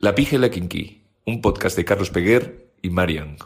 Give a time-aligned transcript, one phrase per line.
[0.00, 3.36] La Pija y la Kinky, un podcast de Carlos Peguer y Marian.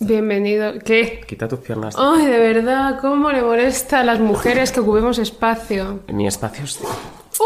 [0.00, 0.74] Bienvenido.
[0.84, 1.20] ¿Qué?
[1.26, 1.94] Quita tus piernas.
[1.98, 6.00] Ay, de verdad, cómo le molesta a las mujeres que ocupemos espacio.
[6.08, 7.44] Mi espacio es- ¡Uh!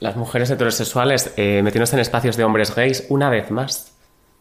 [0.00, 3.92] Las mujeres heterosexuales eh, metiéndose en espacios de hombres gays una vez más.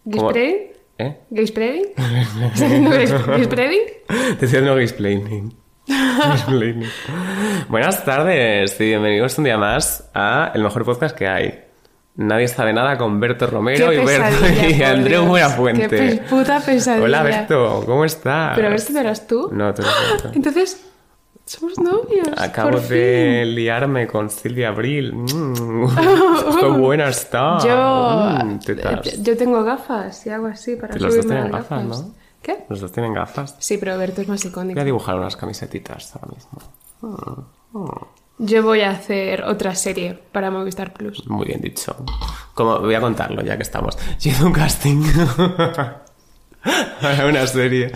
[0.05, 0.67] ¿Gay Como- spreading?
[0.99, 1.17] ¿Eh?
[1.29, 1.85] ¿Gay spreading?
[1.97, 3.85] ¿Estás haciendo gay gay spreading?
[4.07, 5.53] Te estoy haciendo gaysplaining.
[5.87, 6.89] Gaysplaining.
[7.69, 11.63] Buenas tardes y bienvenidos un día más a el mejor podcast que hay.
[12.17, 15.25] Nadie sabe nada con Berto Romero y Berto y Andreu.
[15.25, 15.87] Buenafuente.
[15.87, 17.03] Qué puta pesadilla.
[17.05, 18.55] Hola Berto, ¿cómo estás?
[18.55, 19.49] Pero este no eras tú.
[19.53, 19.93] No, tú eres
[20.23, 20.31] Berto.
[20.33, 20.83] Entonces,
[21.45, 22.27] somos novios.
[22.37, 23.55] Acabo por de fin.
[23.55, 25.13] liarme con Silvia Abril.
[25.13, 25.85] Mm,
[26.59, 27.59] ¡Qué buena está!
[27.59, 29.21] Yo, Mm, tetas.
[29.23, 31.85] yo tengo gafas y hago así para los dos tienen gafas, gafas.
[31.85, 32.13] ¿no?
[32.41, 32.65] ¿Qué?
[32.67, 33.55] Los dos tienen gafas.
[33.59, 34.73] Sí, pero Berto es más icónico.
[34.75, 37.47] Voy a dibujar unas camisetitas ahora mismo.
[38.39, 41.27] Yo voy a hacer otra serie para Movistar Plus.
[41.27, 41.95] Muy bien dicho.
[42.53, 43.97] Como, voy a contarlo ya que estamos.
[44.19, 45.03] Yo hice un casting
[47.01, 47.91] para una serie.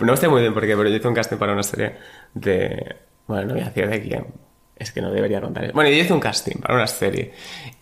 [0.00, 1.94] No sé muy bien por qué, pero yo hice un casting para una serie
[2.34, 2.96] de...
[3.28, 4.26] Bueno, no voy a decir de quién.
[4.76, 5.72] Es que no debería contar.
[5.72, 7.32] Bueno, yo hice un casting para una serie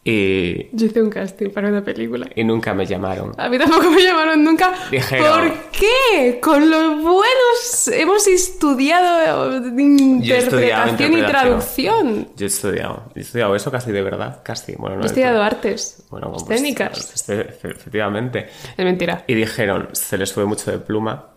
[0.04, 2.28] y, Yo hice un casting para una película.
[2.34, 3.32] y nunca me llamaron.
[3.38, 4.72] A mí tampoco me llamaron nunca.
[4.90, 6.40] Dijeron- ¿Por qué?
[6.40, 12.28] Con los buenos hemos estudiado interpretación y traducción.
[12.36, 13.04] Yo he estudiado.
[13.06, 14.40] Yo he estudiado eso casi de verdad.
[14.44, 14.74] Casi.
[14.76, 17.12] Bueno, no He estudiado artes Bueno, pues, escénicas.
[17.14, 18.48] este- efectivamente.
[18.76, 19.24] Es mentira.
[19.26, 21.28] Y dijeron, se les fue mucho de pluma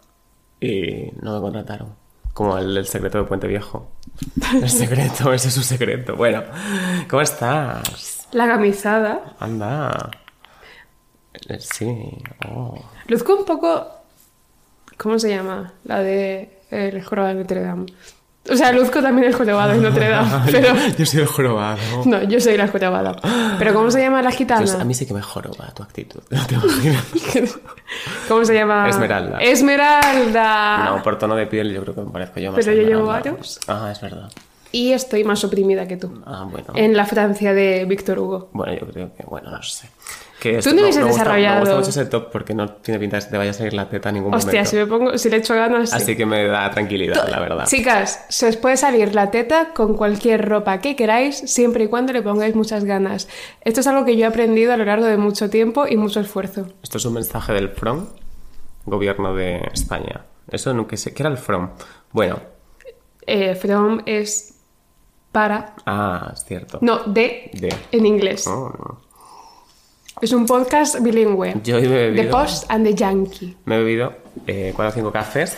[0.60, 1.94] y no me contrataron.
[2.34, 3.92] Como el, el secreto de Puente Viejo.
[4.54, 6.16] El secreto, ese es su secreto.
[6.16, 6.44] Bueno,
[7.10, 8.15] ¿cómo estás?
[8.32, 9.22] La camisada.
[9.40, 10.12] Anda.
[11.50, 12.18] Eh, Sí.
[12.50, 12.78] Oh.
[13.08, 13.88] Luzco un poco.
[14.98, 15.74] ¿Cómo se llama?
[15.84, 17.86] La de El jorobado de Notre Dame.
[18.48, 20.30] O sea, luzco también el jorobado de Notre Dame.
[20.52, 20.70] Pero.
[20.98, 21.78] Yo soy el jorobado.
[22.06, 23.16] No, yo soy la jorobada.
[23.58, 24.82] Pero ¿cómo se llama la gitana?
[24.82, 26.22] A mí sí que me joroba tu actitud.
[26.30, 27.04] ¿No te imaginas?
[28.28, 28.88] ¿Cómo se llama?
[28.88, 29.40] Esmeralda.
[29.40, 30.86] Esmeralda.
[30.86, 32.64] No, por tono de piel yo creo que me parezco yo más.
[32.64, 33.60] Pero yo llevo varios.
[33.68, 34.30] Ah, es verdad.
[34.72, 36.22] Y estoy más oprimida que tú.
[36.26, 36.68] Ah, bueno.
[36.76, 38.50] En la Francia de Víctor Hugo.
[38.52, 39.90] Bueno, yo creo que, bueno, no sé.
[40.40, 43.18] Que Tú no hubieses gusta- desarrollado- Me gusta mucho ese top porque no tiene pinta
[43.18, 44.70] de que te vaya a salir la teta en ningún Hostia, momento.
[44.70, 45.90] si me pongo, si le echo ganas.
[45.92, 45.96] sí.
[45.96, 47.66] Así que me da tranquilidad, la verdad.
[47.68, 52.12] Chicas, se os puede salir la teta con cualquier ropa que queráis, siempre y cuando
[52.12, 53.30] le pongáis muchas ganas.
[53.62, 56.20] Esto es algo que yo he aprendido a lo largo de mucho tiempo y mucho
[56.20, 56.68] esfuerzo.
[56.84, 58.06] Esto es un mensaje del FROM,
[58.86, 60.26] gobierno de España.
[60.52, 61.14] Eso nunca sé.
[61.14, 61.70] ¿Qué era el FROM?
[62.12, 62.40] Bueno,
[63.28, 64.55] Eh, from es
[65.36, 65.76] para.
[65.86, 66.80] ah, es cierto.
[66.82, 67.74] No, de, De.
[67.92, 68.48] en inglés.
[68.48, 69.02] Oh, no.
[70.22, 71.56] Es un podcast bilingüe.
[71.64, 73.58] Yo he The bebido, Post and the Yankee.
[73.66, 74.14] me he bebido
[74.48, 75.58] eh, cuatro o cinco cafés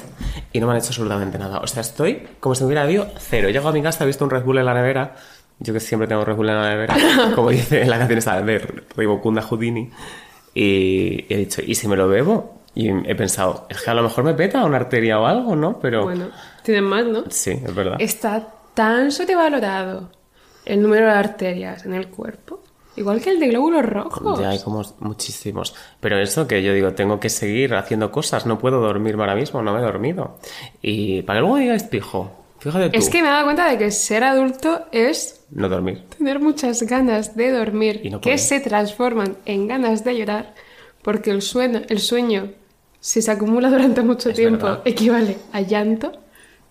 [0.52, 1.60] y no me han hecho absolutamente nada.
[1.60, 3.50] O sea, estoy como si me hubiera bebido cero.
[3.50, 5.16] Llego a mi casa, he visto un Red Bull en la nevera.
[5.60, 6.96] Yo que siempre tengo Red Bull en la nevera,
[7.36, 8.58] como dice la canción esta de
[8.96, 9.92] Ribocunda Houdini.
[10.56, 12.58] Y he dicho, ¿y si me lo bebo?
[12.74, 15.80] Y he pensado, es que a lo mejor me peta una arteria o algo, ¿no?
[15.80, 16.30] Pero Bueno,
[16.64, 17.24] tienen más, ¿no?
[17.30, 17.96] sí, es verdad.
[18.00, 20.12] Está tan sobrevalorado
[20.66, 22.62] el número de arterias en el cuerpo,
[22.96, 24.40] igual que el de glóbulos rojos.
[24.40, 25.74] Ya hay como muchísimos.
[26.00, 29.64] Pero eso que yo digo, tengo que seguir haciendo cosas, no puedo dormirme ahora mismo,
[29.64, 30.38] no me he dormido.
[30.80, 32.30] Y para que luego digáis pijo,
[32.60, 36.04] fíjate tú, Es que me he dado cuenta de que ser adulto es no dormir.
[36.16, 40.54] tener muchas ganas de dormir Y no que se transforman en ganas de llorar
[41.02, 42.52] porque el sueño, el sueño
[43.00, 44.82] si se acumula durante mucho Es tiempo, verdad.
[44.86, 46.12] equivale a llanto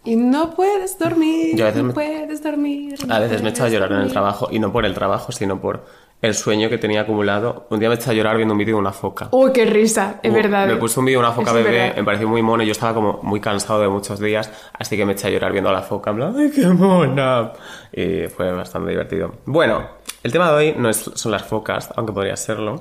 [0.06, 2.94] y no puedes dormir, Yo a veces no me- puedes dormir.
[3.08, 5.32] A veces me he echado a llorar en el trabajo, y no por el trabajo,
[5.32, 5.84] sino por
[6.22, 7.66] el sueño que tenía acumulado.
[7.68, 9.28] Un día me he echado a llorar viendo un vídeo de una foca.
[9.32, 10.18] ¡Uy, qué risa!
[10.22, 10.66] Es Uh, verdad.
[10.66, 11.96] Me puse un vídeo de una foca Eso es bebé, verdad.
[11.96, 15.04] me pareció muy mono y yo estaba como muy cansado de muchos días, así que
[15.04, 17.52] me eché a llorar viendo a la foca, en plan, ¡ay, qué mona!
[17.92, 19.32] Y fue bastante divertido.
[19.44, 19.86] Bueno,
[20.22, 22.80] el tema de hoy no es, son las focas, aunque podría serlo.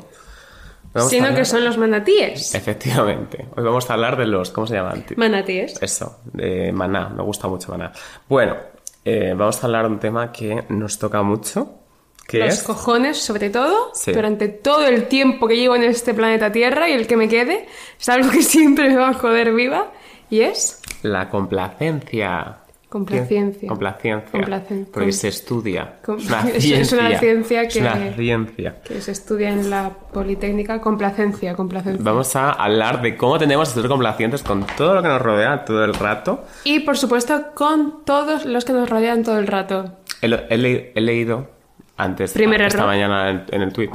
[1.03, 2.55] Sino hablar- que son los manatíes.
[2.55, 3.45] Efectivamente.
[3.55, 5.05] Hoy vamos a hablar de los, ¿cómo se llaman?
[5.17, 5.81] Manatíes.
[5.81, 7.91] Eso, de maná, me gusta mucho maná.
[8.29, 8.55] Bueno,
[9.03, 11.79] eh, vamos a hablar de un tema que nos toca mucho,
[12.27, 12.63] que Los es...
[12.63, 14.11] cojones, sobre todo, Sí.
[14.13, 17.67] durante todo el tiempo que llevo en este planeta Tierra y el que me quede,
[17.99, 19.91] es algo que siempre me va a joder viva
[20.29, 22.57] y es La complacencia.
[22.95, 23.67] Complacencia.
[23.67, 24.31] Complacencia.
[24.31, 25.95] Complacen- Porque se estudia.
[26.01, 26.79] com- Es una ciencia.
[26.79, 28.75] es una ciencia Es una que- ciencia.
[28.85, 30.79] que se estudia en la Politécnica.
[30.79, 32.01] Complacencia, complacencia.
[32.01, 35.65] Vamos a hablar de cómo tenemos que ser complacientes con todo lo que nos rodea
[35.65, 36.45] todo el rato.
[36.63, 39.97] Y por supuesto, con todos los que nos rodean todo el rato.
[40.21, 40.57] He,
[41.01, 41.49] leído
[41.97, 43.89] antes, Primer esta mañana en, en el tweet,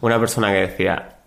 [0.00, 1.18] una persona que decía: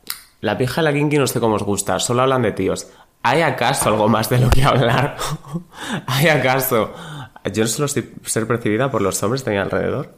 [0.42, 2.88] La pija y la kinky no sé cómo os gusta, solo hablan de tíos.
[3.25, 5.16] ¿Hay acaso algo más de lo que hablar?
[6.08, 6.94] ¿Hay acaso?
[7.51, 10.10] Yo no solo estoy ser percibida por los hombres de mi alrededor.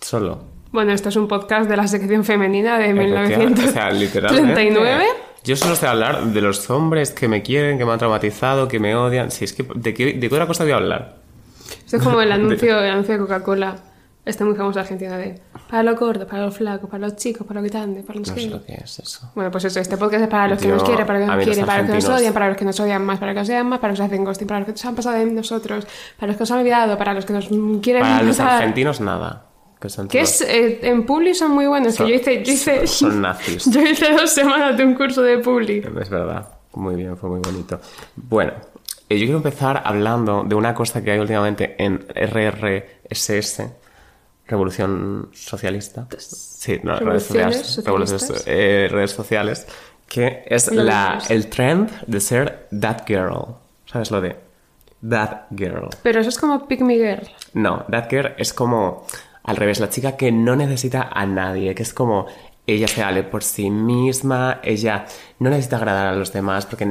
[0.00, 0.44] Solo.
[0.70, 3.90] Bueno, esto es un podcast de la sección femenina de Efectivamente, O sea.
[3.90, 5.04] 1939.
[5.44, 8.78] Yo solo sé hablar de los hombres que me quieren, que me han traumatizado, que
[8.78, 9.30] me odian.
[9.30, 11.16] Si es que, ¿de qué, de qué otra cosa voy a hablar?
[11.84, 13.76] Esto es como el anuncio, el anuncio de Coca-Cola.
[14.24, 17.60] Esta muy famosa argentina de para los gordos, para los flacos, para los chicos, para
[17.60, 18.46] los grandes, para los No sé que...
[18.48, 19.30] lo que es eso.
[19.34, 21.44] Bueno, pues eso, este podcast es para los que nos quieren, para los que nos
[21.44, 23.40] quieren, para los que nos odian, para los que nos odian más, para los que
[23.40, 25.26] nos odian más, para los que hacen ghosting, para los que se han pasado de
[25.26, 25.86] nosotros,
[26.18, 29.00] para los que nos han olvidado, para los que nos mm, quieren Para los argentinos,
[29.00, 29.44] nada.
[29.80, 32.42] Que, son Que todos- es, eh, en Publi son muy buenos, Son- que yo hice,
[32.44, 33.64] yo hice, son- son nazis.
[33.70, 35.78] yo hice dos semanas de un curso de Publi.
[36.00, 36.48] Es verdad.
[36.74, 37.80] Muy bien, fue muy bonito.
[38.16, 38.52] Bueno,
[39.08, 43.62] eh, yo quiero empezar hablando de una cosa que hay últimamente en RRSS,
[44.48, 46.08] Revolución Socialista.
[46.18, 47.84] Sí, no, redes sociales.
[47.84, 49.66] Revoluciones, eh, redes sociales.
[50.08, 53.56] Que es la, el trend de ser that girl.
[53.84, 54.36] ¿Sabes lo de
[55.06, 55.90] that girl?
[56.02, 57.28] Pero eso es como Pick Me Girl.
[57.52, 59.06] No, that girl es como
[59.48, 62.26] al revés, la chica que no necesita a nadie, que es como
[62.66, 65.06] ella se vale por sí misma, ella
[65.38, 66.84] no necesita agradar a los demás porque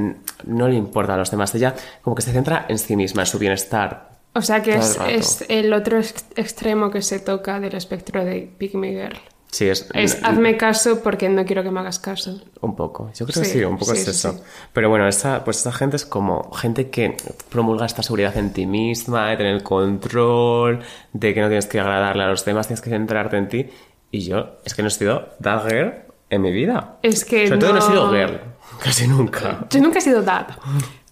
[0.46, 3.26] no le importa a los demás, ella como que se centra en sí misma, en
[3.28, 4.17] su bienestar.
[4.38, 8.24] O sea que es, el es el otro ex- extremo que se toca del espectro
[8.24, 9.18] de Pick Me Girl.
[9.50, 12.40] Sí, es, Es hazme caso porque no quiero que me hagas caso.
[12.62, 13.10] un poco.
[13.16, 14.44] Yo creo que Sí, un poco sí, es eso.
[14.74, 17.16] Pero bueno, esa, pues esa gente es como gente que
[17.50, 20.80] promulga esta seguridad en ti misma, de tener control,
[21.14, 23.70] de que no tienes que agradarle a los demás, tienes que centrarte en ti.
[24.12, 25.94] Y yo, es que no he sido that girl
[26.30, 26.98] en mi vida.
[27.02, 28.40] Es que Sobre todo no he no- sido girl,
[28.84, 29.66] casi nunca.
[29.70, 30.48] Yo nunca he sido dad.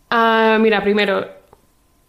[0.09, 1.25] Ah, mira, primero,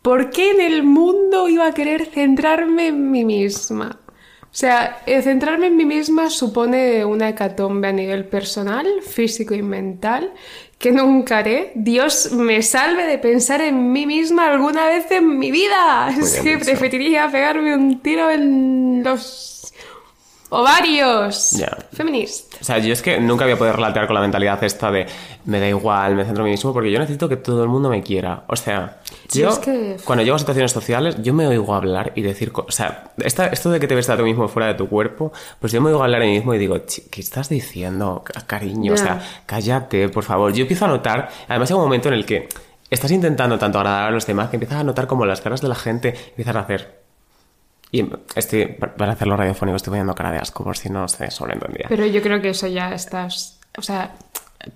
[0.07, 3.99] ¿por qué en el mundo iba a querer centrarme en mí misma?
[4.41, 9.63] O sea, eh, centrarme en mí misma supone una hecatombe a nivel personal, físico y
[9.63, 10.33] mental
[10.79, 11.73] que nunca haré.
[11.75, 16.15] Dios me salve de pensar en mí misma alguna vez en mi vida.
[16.17, 19.56] Es que preferiría pegarme un tiro en los
[20.51, 21.53] ovarios.
[21.53, 21.77] Ya.
[21.93, 22.57] Feminista.
[22.61, 25.07] O sea, yo es que nunca voy a poder relatear con la mentalidad esta de
[25.45, 27.89] me da igual, me centro en mí mismo, porque yo necesito que todo el mundo
[27.89, 28.45] me quiera.
[28.49, 28.99] O sea,
[29.29, 32.53] Sí, yo es que- cuando llego a situaciones sociales, yo me oigo hablar y decir...
[32.55, 35.33] O sea, esta- esto de que te ves a ti mismo fuera de tu cuerpo,
[35.61, 38.43] pues yo me oigo hablar a mí mismo y digo, "Chi, ¿qué estás diciendo, ca-
[38.47, 38.93] cariño?
[38.95, 40.53] O sea, cállate, por favor.
[40.53, 42.49] Yo empiezo a notar, además hay un momento en el que
[42.89, 45.69] estás intentando tanto agradar a los demás que empiezas a notar como las caras de
[45.69, 46.96] la gente empiezan a hacer...
[47.93, 48.05] Y
[48.35, 51.87] estoy, para hacerlo radiofónico, estoy poniendo cara de asco por si no se sobreentendía.
[51.89, 53.59] Pero yo creo que eso ya estás.
[53.79, 54.15] O sea,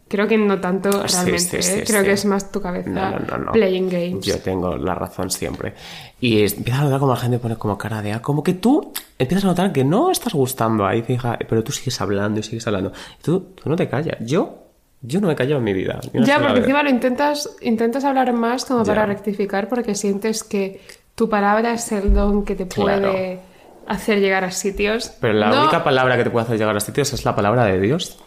[0.09, 1.41] creo que no tanto Sí, realmente.
[1.41, 1.85] sí, sí, ¿eh?
[1.87, 4.25] creo que es más tu cabeza No, no, no, playing games.
[4.25, 5.75] Yo tengo la razón siempre.
[6.21, 8.21] Y empiezas a notar como la gente pone como cara de...
[8.21, 12.01] Como que tú empiezas a notar que no estás gustando ahí, fija, pero tú sigues
[12.01, 12.93] hablando y sigues hablando.
[13.23, 14.19] Tú, tú no te callas.
[14.21, 14.67] Yo,
[15.03, 15.99] yo no me he callado en mi vida.
[16.13, 16.59] ya, porque vez.
[16.61, 18.93] encima lo intentas, intentas hablar más como Ya.
[18.93, 20.81] para rectificar, porque sientes que
[21.21, 23.13] tu palabra es el don que te Claro.
[23.13, 23.41] puede
[23.87, 25.09] hacer llegar a sitios.
[25.21, 27.65] Pero la No- única palabra que te puede hacer llegar a sitios es la palabra
[27.67, 28.19] de Dios.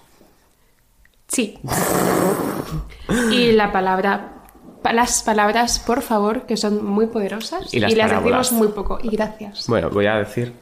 [1.28, 1.58] Sí.
[3.32, 4.30] y la palabra.
[4.84, 9.00] pa- Las palabras, por favor, que son muy poderosas Y las decimos muy poco.
[9.02, 9.66] Y gracias.
[9.68, 10.54] Bueno, voy a decir...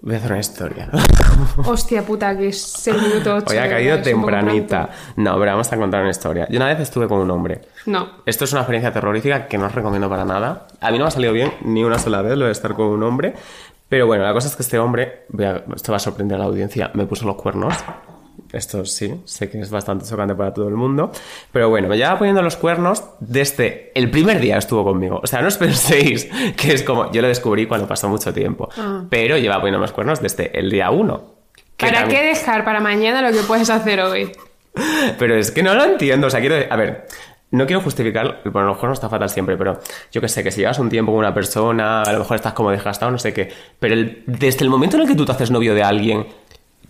[0.00, 0.88] Voy a hacer una historia.
[1.66, 3.46] Hostia puta, que es el minuto 8.
[3.50, 4.90] Hoy ha caído tempranita.
[5.16, 6.46] No, pero vamos a contar una historia.
[6.48, 7.62] Yo una vez estuve con un hombre.
[7.86, 8.08] No.
[8.24, 10.68] Esto es una experiencia terrorífica que no os recomiendo para nada.
[10.80, 12.86] A mí no me ha salido bien ni una sola vez lo de estar con
[12.86, 13.34] un hombre.
[13.88, 16.40] Pero bueno, la cosa es que este hombre, voy a- esto va a sorprender a
[16.40, 17.74] la audiencia, me puso los cuernos.
[18.52, 21.10] Esto sí, sé que es bastante chocante para todo el mundo.
[21.52, 25.20] Pero bueno, me llevaba poniendo los cuernos desde el primer día estuvo conmigo.
[25.22, 27.10] O sea, no os penséis que es como.
[27.12, 28.68] Yo lo descubrí cuando pasó mucho tiempo.
[29.10, 31.34] Pero llevaba poniendo los cuernos desde el día uno.
[31.76, 34.32] ¿Para también- qué dejar para mañana lo que puedes hacer hoy?
[35.18, 36.26] pero es que no lo entiendo.
[36.26, 36.56] O sea, quiero.
[36.70, 37.06] A ver,
[37.50, 38.40] no quiero justificar.
[38.44, 39.80] Bueno, los cuernos está fatal siempre, pero
[40.12, 42.52] yo que sé, que si llevas un tiempo con una persona, a lo mejor estás
[42.52, 43.48] como desgastado, no sé qué.
[43.78, 46.26] Pero el- desde el momento en el que tú te haces novio de alguien,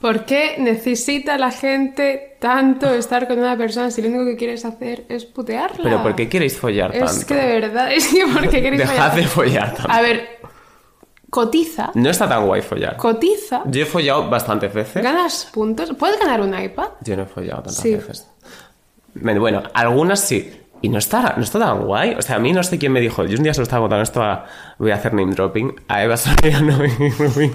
[0.00, 4.64] ¿Por qué necesita la gente tanto estar con una persona si lo único que quieres
[4.64, 5.82] hacer es putearla?
[5.82, 7.06] ¿pero por qué queréis follar tanto?
[7.06, 9.14] Es que de verdad, es que ¿por qué queréis Dejad follar?
[9.16, 9.90] de follar tanto.
[9.92, 10.28] A ver,
[11.30, 12.96] cotiza, No está tan guay follar.
[12.96, 15.02] cotiza, Yo he follado bastantes veces.
[15.02, 15.90] ganas puntos.
[15.98, 16.88] ¿Puedes ganar un iPad?
[17.02, 17.94] Yo no he follado tantas Sí.
[17.96, 18.26] veces.
[19.14, 20.52] Bueno, algunas sí.
[20.80, 22.14] Y no está, no está tan guay.
[22.14, 23.24] O sea, a mí no sé quién me dijo.
[23.24, 24.44] Yo un día se lo estaba contando esto a...
[24.78, 25.74] Voy a hacer name dropping.
[25.88, 27.50] A Eva Soriano y Rubí.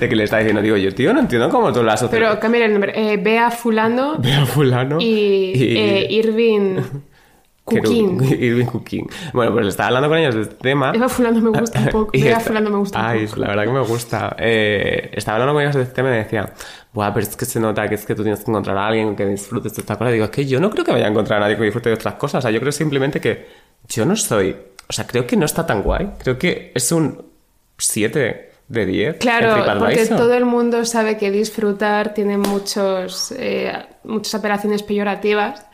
[0.00, 2.10] De que le está diciendo, digo, yo, tío, no entiendo cómo tú la asocias.
[2.18, 2.92] Pero cambia el nombre.
[2.94, 6.76] Eh, Bea Fulano Ve a fulano y, eh, Irving
[7.64, 8.22] Cooking.
[8.22, 9.06] Irving Cooking.
[9.32, 10.92] Bueno, pues estaba hablando con ellos de este tema.
[10.94, 12.10] Eva Fulano me gusta un poco.
[12.12, 13.40] Bea esta- Fulano me gusta un Ay, poco.
[13.40, 14.36] la verdad que me gusta.
[14.38, 16.50] Eh, estaba hablando con ellos de este tema y me decían,
[16.92, 19.16] Buah, pero es que se nota que es que tú tienes que encontrar a alguien
[19.16, 20.10] que disfrute de esta cosa.
[20.10, 21.88] Y digo, es que yo no creo que vaya a encontrar a nadie que disfrute
[21.88, 22.40] de otras cosas.
[22.40, 23.46] O sea, yo creo simplemente que
[23.88, 24.54] yo no soy.
[24.86, 26.10] O sea, creo que no está tan guay.
[26.18, 27.24] Creo que es un
[27.78, 29.16] 7 de 10.
[29.18, 33.72] Claro, porque todo el mundo sabe que disfrutar tiene muchos, eh,
[34.04, 35.66] muchas apelaciones peyorativas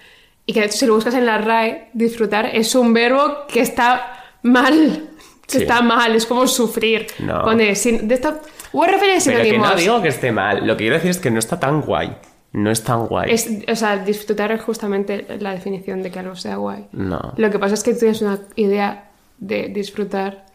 [0.46, 3.60] y que de hecho si lo buscas en la RAE, disfrutar es un verbo que
[3.60, 5.06] está mal.
[5.46, 5.62] Que Sí.
[5.62, 7.08] está mal, es como sufrir.
[7.18, 7.42] No.
[7.42, 8.40] Pone, sin, de esto,
[8.72, 10.64] URF de Pero que no digo que esté mal.
[10.64, 12.16] Lo que quiero decir es que no está tan guay.
[12.52, 13.32] No es tan guay.
[13.32, 16.86] Es, o sea, disfrutar es justamente la definición de que algo sea guay.
[16.92, 17.32] No.
[17.36, 20.46] Lo que pasa es que tú tienes una idea de disfrutar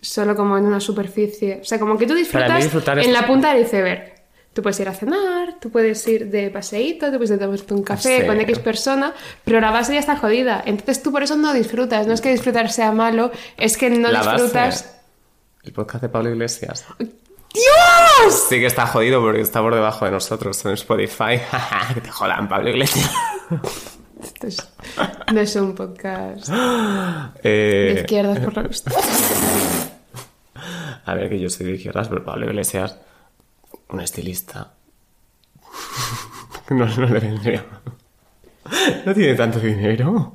[0.00, 1.58] solo como en una superficie.
[1.62, 4.14] O sea, como que tú disfrutas disfrutar es- en la punta del iceberg.
[4.52, 7.74] Tú puedes ir a cenar, tú puedes ir de paseíto, tú puedes ir a tomarte
[7.74, 8.26] un café Sí.
[8.26, 9.12] con X persona,
[9.44, 10.62] pero la base ya está jodida.
[10.66, 12.06] Entonces tú por eso no disfrutas.
[12.08, 14.42] No es que disfrutar sea malo, es que no La base.
[14.42, 14.94] disfrutas.
[15.62, 16.86] El podcast de Pablo Iglesias.
[16.98, 18.46] ¡Dios!
[18.48, 21.40] Sí que está jodido porque está por debajo de nosotros en Spotify.
[21.94, 23.10] que te jodan, Pablo Iglesias.
[24.22, 24.68] Esto es-
[25.32, 26.48] no es un podcast
[27.44, 28.90] Eh, de izquierdas, por lo visto.
[31.08, 32.98] A ver, que yo soy de izquierdas, pero Pablo Iglesias,
[33.88, 34.74] un estilista.
[36.70, 37.64] No le vendría.
[39.06, 40.34] No tiene tanto dinero.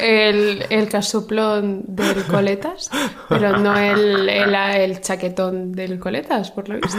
[0.00, 2.90] El, el casoplón del coletas,
[3.28, 6.96] pero no el, el, el chaquetón del coletas, por lo visto.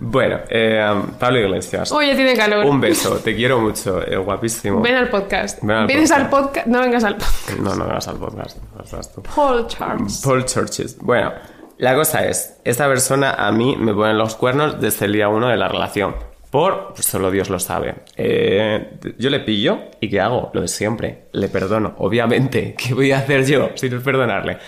[0.00, 1.90] Bueno, eh, Pablo Iglesias.
[1.92, 2.64] Oye, tiene calor.
[2.64, 4.80] Un beso, te quiero mucho, eh, guapísimo.
[4.80, 5.60] Ven al podcast.
[5.62, 6.24] Ven al ¿Vienes podcast.
[6.24, 6.66] al podcast?
[6.66, 7.58] No vengas al podcast.
[7.58, 8.56] No, no vengas al podcast.
[8.76, 9.22] no estás tú.
[9.34, 10.20] Paul Charles.
[10.24, 10.98] Paul Churches.
[11.00, 11.32] Bueno,
[11.78, 15.48] la cosa es, esta persona a mí me pone los cuernos desde el día uno
[15.48, 16.14] de la relación.
[16.50, 17.94] Por, pues solo Dios lo sabe.
[18.16, 20.50] Eh, yo le pillo y ¿qué hago?
[20.52, 21.28] Lo de siempre.
[21.32, 21.94] Le perdono.
[21.98, 24.58] Obviamente, ¿qué voy a hacer yo si no es perdonarle?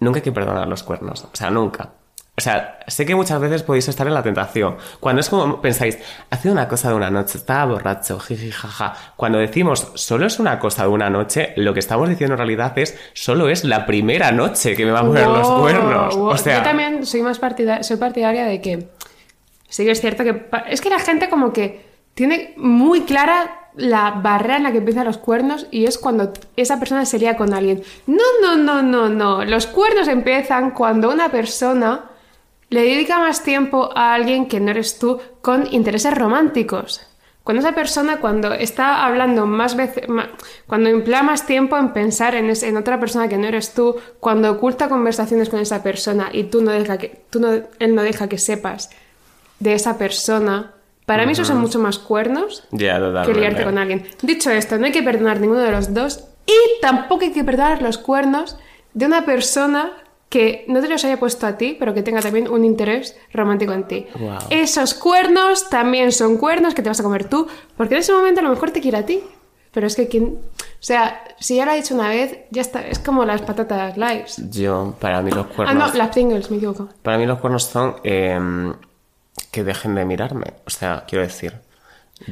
[0.00, 1.24] Nunca hay que perdonar los cuernos.
[1.24, 1.92] O sea, nunca.
[2.36, 4.76] O sea, sé que muchas veces podéis estar en la tentación.
[4.98, 5.98] Cuando es como pensáis,
[6.30, 8.92] hace una cosa de una noche, estaba borracho, jiji, jaja.
[9.14, 12.76] Cuando decimos solo es una cosa de una noche, lo que estamos diciendo en realidad
[12.76, 16.16] es solo es la primera noche que me va a poner los cuernos.
[16.16, 16.26] wow.
[16.30, 18.88] O sea, Yo también soy más partidaria, soy partidaria de que
[19.68, 24.12] sí que es cierto que es que la gente como que tiene muy clara la
[24.12, 27.52] barrera en la que empiezan los cuernos y es cuando esa persona se lía con
[27.52, 27.82] alguien.
[28.06, 29.44] No, no, no, no, no.
[29.44, 32.10] Los cuernos empiezan cuando una persona
[32.70, 37.06] le dedica más tiempo a alguien que no eres tú con intereses románticos.
[37.42, 40.06] Cuando esa persona, cuando está hablando más veces,
[40.66, 44.50] cuando emplea más tiempo en pensar en, en otra persona que no eres tú, cuando
[44.52, 48.28] oculta conversaciones con esa persona y tú no deja que, tú no, él no deja
[48.28, 48.88] que sepas
[49.60, 50.72] de esa persona,
[51.06, 54.04] para mí esos son mucho más cuernos ya, que liarte con alguien.
[54.22, 57.82] Dicho esto, no hay que perdonar ninguno de los dos y tampoco hay que perdonar
[57.82, 58.56] los cuernos
[58.94, 59.92] de una persona
[60.28, 63.72] que no te los haya puesto a ti, pero que tenga también un interés romántico
[63.72, 64.06] en ti.
[64.18, 64.38] Guau.
[64.50, 67.46] Esos cuernos también son cuernos que te vas a comer tú,
[67.76, 69.20] porque en ese momento a lo mejor te quiere a ti.
[69.72, 70.24] Pero es que quien...
[70.24, 72.80] O sea, si ya lo ha dicho una vez, ya está.
[72.86, 74.36] Es como las patatas lives.
[74.50, 75.92] Yo, para mí los Ah, cuernos...
[75.92, 76.88] no, las Pringles, me equivoco.
[77.02, 78.38] Para mí los cuernos son eh,
[79.54, 80.46] que dejen de mirarme.
[80.66, 81.52] O sea, quiero decir,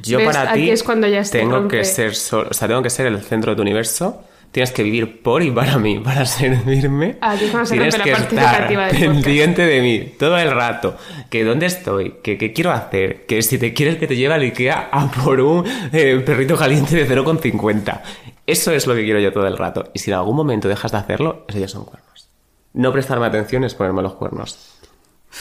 [0.02, 0.26] yo ¿Ves?
[0.26, 1.78] para Aquí ti es cuando ya tengo rompe.
[1.78, 4.24] que ser sol- o sea, tengo que ser el centro de tu universo.
[4.50, 7.16] Tienes que vivir por y para mí, para servirme.
[7.22, 8.34] Aquí es cuando se Tienes rompe que la parte
[8.74, 10.96] estar pendiente de mí todo el rato.
[11.30, 14.42] Que dónde estoy, que qué quiero hacer, que si te quieres que te lleve al
[14.42, 18.00] Ikea a por un eh, perrito caliente de 0,50.
[18.46, 19.90] Eso es lo que quiero yo todo el rato.
[19.94, 22.28] Y si en algún momento dejas de hacerlo, eso ya son cuernos.
[22.74, 24.78] No prestarme atención es ponerme los cuernos.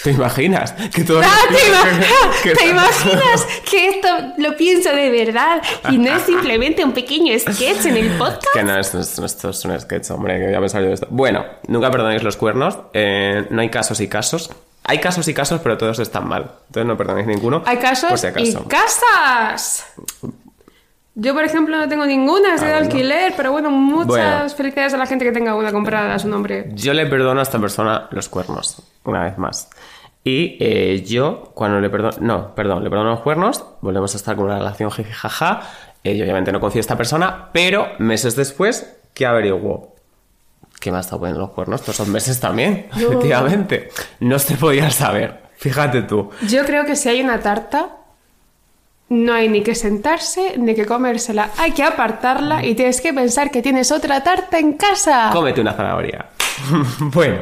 [0.04, 0.72] ¿Te imaginas?
[0.72, 4.08] Que todo ¡Ah, te, que- ¿Te imaginas que esto
[4.38, 8.48] lo pienso de verdad y no es simplemente un pequeño sketch en el podcast?
[8.54, 10.94] Que no, esto, es- esto es un sketch, hombre, que voy a pensar yo de
[10.96, 11.08] esto.
[11.10, 12.78] Bueno, nunca perdonéis los cuernos.
[12.94, 14.50] eh, no hay casos y casos.
[14.84, 16.52] Hay casos y casos, pero todos están mal.
[16.68, 17.62] Entonces no perdonéis ninguno.
[17.66, 19.86] Hay casos si y casas.
[21.14, 22.92] Yo, por ejemplo, no tengo ninguna, estoy Ah, de bueno.
[22.94, 24.50] alquiler, pero bueno, muchas Bueno.
[24.50, 26.70] felicidades a la gente que tenga una comprada a su nombre.
[26.74, 29.70] Yo le perdono a esta persona los cuernos, una vez más.
[30.24, 34.36] Y eh, yo, cuando le perdono, no, perdón, le perdono los cuernos, volvemos a estar
[34.36, 35.62] con una relación jiji jaja.
[36.04, 39.94] Eh, yo obviamente no confío en esta persona, pero meses después, ¿qué averiguó?
[40.80, 43.08] Que me ha estado poniendo los cuernos todos esos meses también, No.
[43.10, 43.90] efectivamente.
[44.22, 46.30] No se podía saber, fíjate tú.
[46.48, 47.98] Yo creo que si hay una tarta,
[49.12, 51.52] no hay ni que sentarse ni que comérsela.
[51.58, 55.32] Hay que apartarla y tienes que pensar que tienes otra tarta en casa.
[55.34, 56.28] Cómete una zanahoria.
[57.00, 57.42] bueno,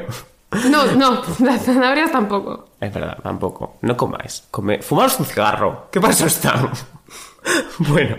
[0.68, 2.70] No, no, las zanahorias tampoco.
[2.82, 3.78] es verdad, tampoco.
[3.82, 4.46] No comáis.
[4.50, 4.82] Come...
[4.82, 5.90] Fumaos un cigarro.
[5.92, 6.72] ¿Qué pasó está?
[7.78, 8.16] bueno,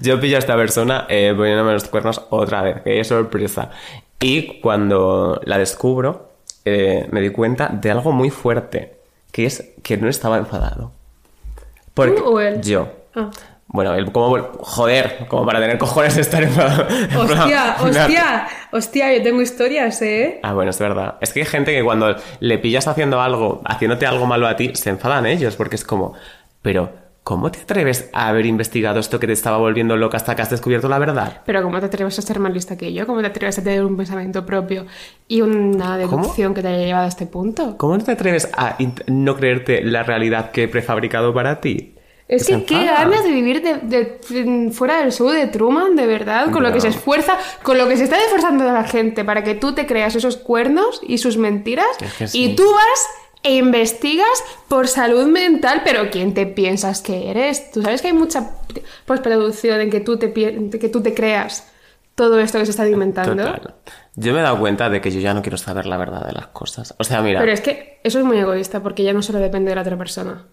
[0.00, 2.80] yo pillo a esta persona eh, poniéndome los cuernos otra vez.
[2.84, 3.70] Que sorpresa.
[4.18, 6.30] Y cuando la descubro,
[6.64, 8.96] eh, me di cuenta de algo muy fuerte.
[9.30, 10.92] Que es que no estaba enfadado.
[12.06, 12.60] Porque ¿Tú o él?
[12.62, 12.88] yo.
[13.14, 13.30] Ah.
[13.70, 16.86] Bueno, el vol- Joder, como para tener cojones de estar enfadado.
[17.18, 20.40] Hostia, hostia, hostia, yo tengo historias, ¿eh?
[20.42, 21.16] Ah, bueno, es verdad.
[21.20, 24.70] Es que hay gente que cuando le pillas haciendo algo, haciéndote algo malo a ti,
[24.74, 26.14] se enfadan ellos, porque es como,
[26.62, 26.90] pero,
[27.28, 30.48] ¿cómo te atreves a haber investigado esto que te estaba volviendo loca hasta que has
[30.48, 31.42] descubierto la verdad?
[31.44, 33.06] Pero ¿cómo te atreves a ser más lista que yo?
[33.06, 34.86] ¿Cómo te atreves a tener un pensamiento propio
[35.28, 37.76] y una deducción que te haya llevado a este punto?
[37.76, 41.96] ¿Cómo no te atreves a no creerte la realidad que he prefabricado para ti?
[42.28, 43.74] Es que qué ganas de vivir de,
[44.22, 46.74] de- fuera del show de Truman, de verdad, con lo Ya.
[46.76, 49.86] que se esfuerza, con lo que se está esforzando la gente para que tú te
[49.86, 52.44] creas esos cuernos y sus mentiras Es que sí.
[52.44, 53.00] y tú vas
[53.42, 54.26] e investigas
[54.68, 57.70] por salud mental, pero ¿quién te piensas que eres?
[57.70, 58.50] Tú sabes que hay mucha
[59.06, 61.68] postproducción en que tú te, que tú te creas
[62.14, 63.36] todo esto que se está inventando.
[63.36, 63.74] Total.
[64.16, 66.32] Yo me he dado cuenta de que yo ya no quiero saber la verdad de
[66.32, 66.92] las cosas.
[66.98, 69.70] O sea, mira, Pero es que eso es muy egoísta porque ya no solo depende
[69.70, 70.44] de la otra persona.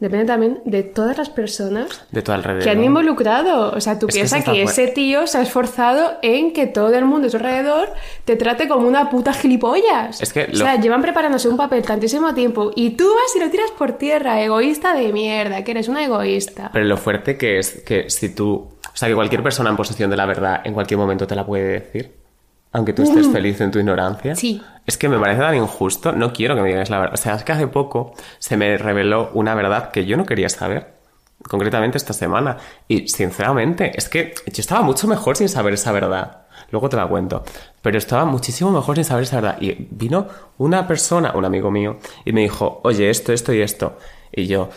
[0.00, 2.64] Depende también de todas las personas de tu alrededor.
[2.64, 3.70] que han involucrado.
[3.70, 7.04] O sea, tú que piensas que, ese tío se ha esforzado en que todo el
[7.04, 7.90] mundo a su alrededor
[8.24, 10.22] te trate como una puta gilipollas.
[10.22, 13.50] Es que O sea, llevan preparándose un papel tantísimo tiempo y tú vas y lo
[13.50, 14.40] tiras por tierra.
[14.42, 16.70] Egoísta de mierda, que eres una egoísta.
[16.72, 18.70] Pero lo fuerte que es que si tú...
[18.92, 21.44] O sea, que cualquier persona en posesión de la verdad en cualquier momento te la
[21.44, 22.19] puede decir.
[22.72, 24.36] Aunque tú estés feliz en tu ignorancia.
[24.36, 24.62] Sí.
[24.86, 26.12] Es que me parece tan injusto.
[26.12, 27.14] No quiero que me digas la verdad.
[27.14, 30.48] O sea, es que hace poco se me reveló una verdad que yo no quería
[30.48, 30.94] saber.
[31.48, 32.58] Concretamente esta semana.
[32.86, 36.42] Y sinceramente, es que yo estaba mucho mejor sin saber esa verdad.
[36.70, 37.42] Luego te la cuento.
[37.82, 39.56] Pero estaba muchísimo mejor sin saber esa verdad.
[39.60, 43.98] Y vino una persona, un amigo mío, y me dijo, oye, esto, esto y esto.
[44.32, 44.68] Y yo,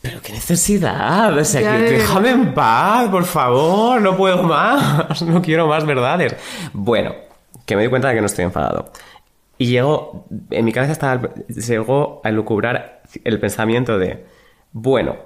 [0.00, 1.36] pero qué necesidad.
[1.36, 4.00] O sea, Ya, que, déjame en paz, por favor.
[4.00, 5.22] No puedo más.
[5.26, 6.36] No quiero más verdades.
[6.72, 7.25] Bueno,
[7.66, 8.90] que me di cuenta de que no estoy enfadado.
[9.58, 14.26] Y llegó, en mi cabeza estaba, llegó a lucubrar el pensamiento de,
[14.72, 15.16] bueno,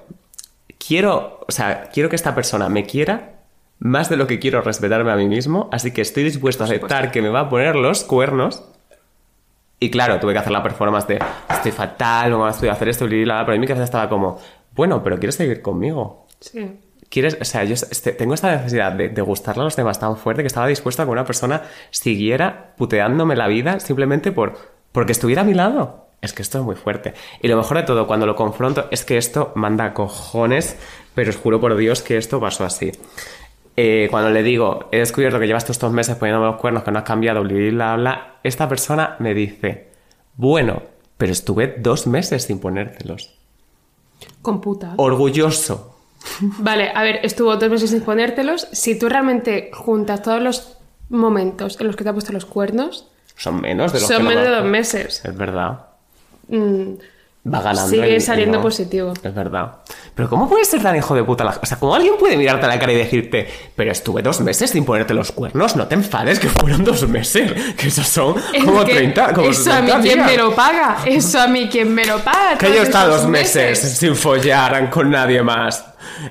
[0.78, 3.40] quiero, o sea, quiero que esta persona me quiera
[3.80, 7.10] más de lo que quiero respetarme a mí mismo, así que estoy dispuesto a aceptar
[7.10, 8.64] que me va a poner los cuernos.
[9.80, 13.06] Y claro, tuve que hacer la performance de, estoy fatal, no estoy a hacer esto,
[13.06, 14.38] bla, bla, bla", pero en mi cabeza estaba como,
[14.76, 16.26] bueno, pero quieres seguir conmigo.
[16.38, 16.78] Sí.
[17.10, 20.16] Quieres, o sea, yo este- tengo esta necesidad de, de gustarle a los demás tan
[20.16, 24.56] fuerte que estaba dispuesto a que una persona siguiera puteándome la vida simplemente por
[24.92, 26.06] porque estuviera a mi lado.
[26.22, 27.14] Es que esto es muy fuerte.
[27.42, 30.76] Y lo mejor de todo, cuando lo confronto, es que esto manda a cojones,
[31.14, 32.92] pero os juro por Dios que esto pasó así.
[33.76, 36.98] Eh, cuando le digo, he descubierto que llevas estos meses poniéndome los cuernos, que no
[36.98, 39.88] has cambiado, bla, bla, bla, esta persona me dice,
[40.36, 40.82] bueno,
[41.16, 43.38] pero estuve dos meses sin ponértelos.
[44.42, 44.92] Con puta.
[44.96, 45.99] Orgulloso.
[46.40, 48.68] Vale, a ver, estuvo dos meses sin ponértelos.
[48.72, 50.76] Si tú realmente juntas todos los
[51.08, 53.06] momentos en los que te ha puesto los cuernos,
[53.36, 55.22] Son menos de los son que no menos me de dos meses.
[55.24, 55.80] Es verdad.
[56.48, 56.92] Mm,
[57.52, 57.88] Va ganando.
[57.88, 58.62] Sigue el- saliendo no.
[58.62, 59.14] positivo.
[59.22, 59.76] Es verdad.
[60.14, 61.42] Pero ¿cómo puedes ser tan hijo de puta?
[61.42, 64.42] la- O sea, ¿cómo alguien puede mirarte a la cara y decirte, pero estuve dos
[64.42, 65.74] meses sin ponerte los cuernos?
[65.74, 67.50] No te enfades, que fueron dos meses.
[67.78, 69.32] Que esos son es como que 30.
[69.32, 70.98] Como eso a mí 60 quien me lo paga.
[71.06, 72.58] Eso a mí quien me lo paga.
[72.58, 75.86] Que yo he estado dos meses, sin follar con nadie más.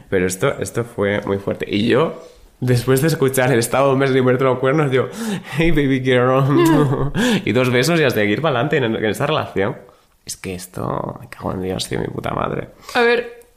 [0.09, 1.65] Pero esto, esto fue muy fuerte.
[1.67, 2.21] Y yo,
[2.59, 5.09] después de escuchar el estado sin ponerte los cuernos, yo,
[5.57, 7.11] hey baby girl.
[7.45, 9.77] y dos besos y a seguir para adelante en, en esa relación.
[10.25, 12.69] Es que esto, me cago en Dios, tío, mi puta madre.
[12.93, 13.47] A ver.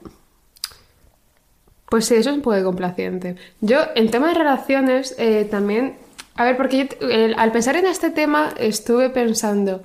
[1.86, 3.36] Pues sí, eso es un poco de complaciente.
[3.60, 5.98] Yo, en tema de relaciones, eh, también.
[6.34, 9.82] A ver, porque yo, al pensar en este tema, estuve pensando.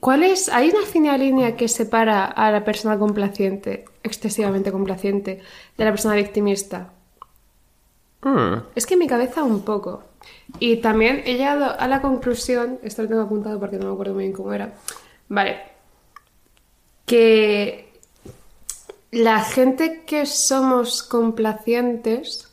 [0.00, 0.48] ¿Cuál es?
[0.48, 5.40] ¿Hay una fina línea que separa a la persona complaciente, excesivamente complaciente,
[5.76, 6.92] de la persona victimista?
[8.22, 8.62] Hmm.
[8.74, 10.04] Es que en mi cabeza un poco.
[10.58, 14.14] Y también he llegado a la conclusión, esto lo tengo apuntado porque no me acuerdo
[14.14, 14.74] muy bien cómo era.
[15.28, 15.60] Vale.
[17.06, 17.92] Que
[19.10, 22.50] la gente que somos complacientes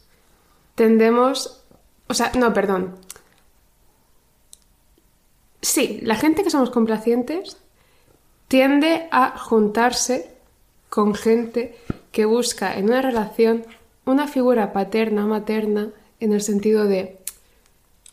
[0.75, 1.63] tendemos...
[2.07, 2.95] O sea, no, perdón.
[5.61, 7.57] Sí, la gente que somos complacientes
[8.47, 10.34] tiende a juntarse
[10.95, 11.75] con gente
[12.13, 13.65] que busca en una relación
[14.05, 15.89] una figura paterna o materna
[16.21, 17.19] en el sentido de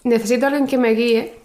[0.03, 1.39] necesito a alguien que me guíe,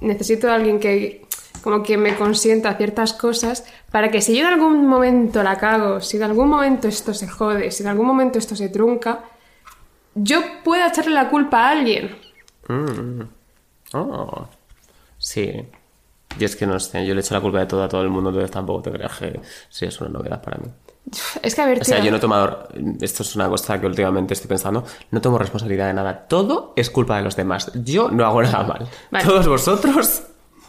[0.00, 1.24] necesito a alguien que
[1.62, 6.02] como que me consienta ciertas cosas para que si yo en algún momento la cago,
[6.02, 9.24] si en algún momento esto se jode, si en algún momento esto se trunca,
[10.14, 12.18] yo pueda echarle la culpa a alguien.
[13.94, 14.46] Oh.
[15.16, 15.64] Sí.
[16.38, 18.08] Y es que no sé, yo le echo la culpa de todo a todo el
[18.08, 20.68] mundo, entonces tampoco te creas que sí es una novedad para mí.
[21.42, 22.68] Es que a ver, O sea, tío, yo no he tomado.
[23.00, 24.84] Esto es una cosa que últimamente estoy pensando.
[25.10, 26.26] No tomo responsabilidad de nada.
[26.28, 27.72] Todo es culpa de los demás.
[27.74, 28.88] Yo no hago nada mal.
[29.10, 29.24] Vale.
[29.24, 30.22] Todos vosotros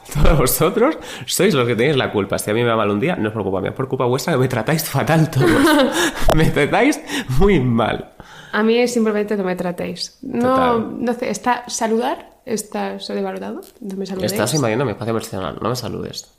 [0.14, 0.98] todos vosotros
[1.28, 2.38] sois los que tenéis la culpa.
[2.38, 3.88] Si a mí me va mal un día, no es por culpa mía, es por
[3.88, 5.50] culpa vuestra que me tratáis fatal todos.
[6.36, 7.00] me tratáis
[7.40, 8.12] muy mal.
[8.52, 10.18] A mí es simplemente no me tratéis.
[10.22, 11.06] No, Total.
[11.06, 14.04] no sé, está saludar, está sobrevalorado, no me.
[14.26, 16.32] Estás invadiendo mi espacio personal, no me saludes.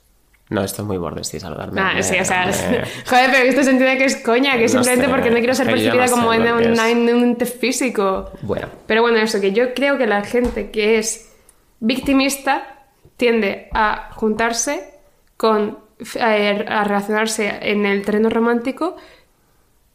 [0.49, 1.81] No, esto es muy borde, sí, saludarme.
[1.81, 4.69] Ah, sí, o sea, Me- joder, pero esto se entiende que es coña, que No
[4.69, 8.29] simplemente sé, porque no quiero ser percibida no como en un, en un físico.
[8.41, 11.31] Bueno, Pero bueno, eso, que yo creo que la gente que es
[11.79, 12.85] victimista
[13.17, 14.93] tiende a juntarse
[15.37, 15.79] con,
[16.19, 18.97] a relacionarse en el terreno romántico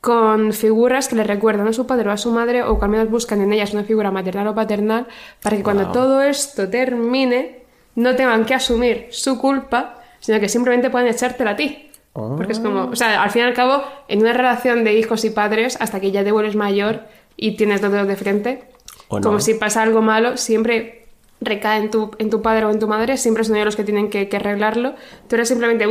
[0.01, 2.91] con figuras que le recuerdan a su padre o a su madre o que al
[2.91, 5.07] menos buscan en ellas una figura maternal o paternal
[5.43, 5.93] para que cuando Wow.
[5.93, 7.61] todo esto termine
[7.97, 11.91] no tengan que asumir su culpa, sino que simplemente puedan echártela a ti.
[12.13, 15.25] Porque es como, o sea, al fin y al cabo, en una relación de hijos
[15.25, 17.03] y padres, hasta que ya te vuelves mayor
[17.37, 18.65] y tienes dos dedos de frente,
[19.11, 19.21] no.
[19.21, 21.00] como si pasa algo malo, siempre
[21.41, 23.85] recae en tu, en tu padre o en tu madre, siempre son ellos los que
[23.85, 24.95] tienen que, que arreglarlo.
[25.29, 25.87] Tú eres simplemente...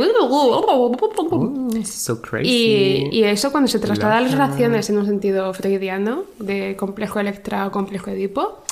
[1.84, 2.48] so crazy.
[2.48, 7.18] Y, y eso cuando se traslada a las relaciones en un sentido freudiano, de complejo
[7.20, 8.62] Electra o complejo Edipo,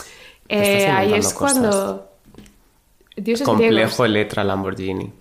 [0.49, 1.59] eh, ahí es cosas.
[1.59, 2.09] cuando...
[3.45, 5.13] Complejo letra Lamborghini.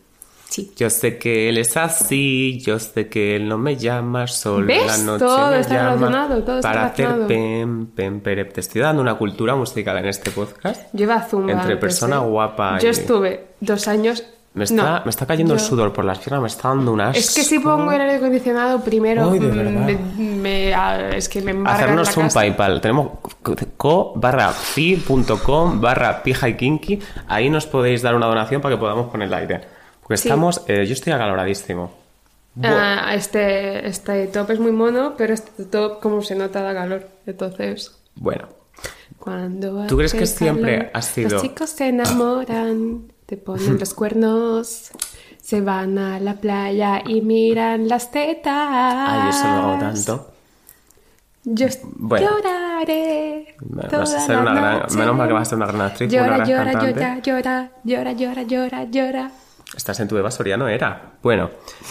[0.57, 0.71] Sí.
[0.75, 4.85] Yo sé que él es así, yo sé que él no me llama, solo ¿Ves?
[4.87, 8.53] la noche Todo me está llama relacionado, todo está para hacer pem, pem, perep.
[8.53, 10.81] Te estoy dando una cultura musical en este podcast.
[10.93, 11.51] Yo iba a Zumba.
[11.51, 12.19] Entre antes, persona ¿eh?
[12.27, 14.23] guapa Yo y- estuve dos años...
[14.53, 16.91] Me está, no, me está cayendo el yo- sudor por las piernas, me está dando
[16.91, 17.19] un asco.
[17.19, 19.71] Es que si pongo el aire acondicionado primero, de mm, verdad.
[20.17, 22.39] me, me- ah, es que me Hacernos la un casa.
[22.39, 22.81] PayPal.
[22.81, 23.09] Tenemos
[23.77, 26.99] co barra fi.com barra pija y kinky.
[27.27, 29.61] Ahí nos podéis dar una donación para que podamos poner el aire.
[30.07, 30.27] Porque Sí.
[30.29, 31.91] estamos, eh, yo estoy acaloradísimo.
[32.63, 37.07] Ah, este, este top es muy mono, pero este top, como se nota, da calor.
[37.25, 38.47] Entonces, Bueno,
[39.19, 43.93] cuando ¿Tú crees que siempre calor, has sido- Los chicos se enamoran, te ponen los
[43.93, 44.89] cuernos,
[45.41, 48.53] se van a la playa y miran las tetas.
[48.55, 50.31] ay, eso lo hago tanto.
[51.43, 52.27] Yo Bueno.
[52.29, 53.55] lloraré.
[53.61, 56.11] Vas toda a ser una gran, menos mal que vas a ser una gran actriz,
[56.11, 57.29] una Llora, gran llora, cantante.
[57.29, 59.31] llora, llora, llora, llora, llora, llora.
[59.75, 61.17] Estás en tu Eva Soriano, era.
[61.21, 61.49] Bueno,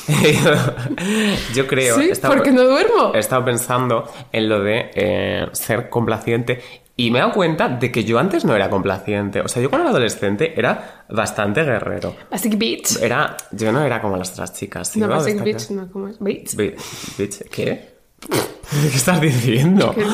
[1.55, 1.97] yo creo.
[1.97, 3.12] Sí, porque no duermo.
[3.15, 6.61] He estado pensando en lo de eh, ser complaciente
[6.97, 9.41] y me he dado cuenta de que yo antes no era complaciente.
[9.41, 12.17] O sea, yo cuando era adolescente era bastante guerrero.
[12.31, 12.97] Basic Beach.
[13.03, 14.97] Era, yo no era como las otras chicas.
[14.97, 16.19] No, Basic Beach, no, ¿cómo es?
[16.19, 16.55] Beach.
[16.57, 16.75] Bi-
[17.19, 17.95] bitch, ¿Qué?
[18.91, 19.93] ¿Qué estás diciendo?
[19.95, 20.05] Qué.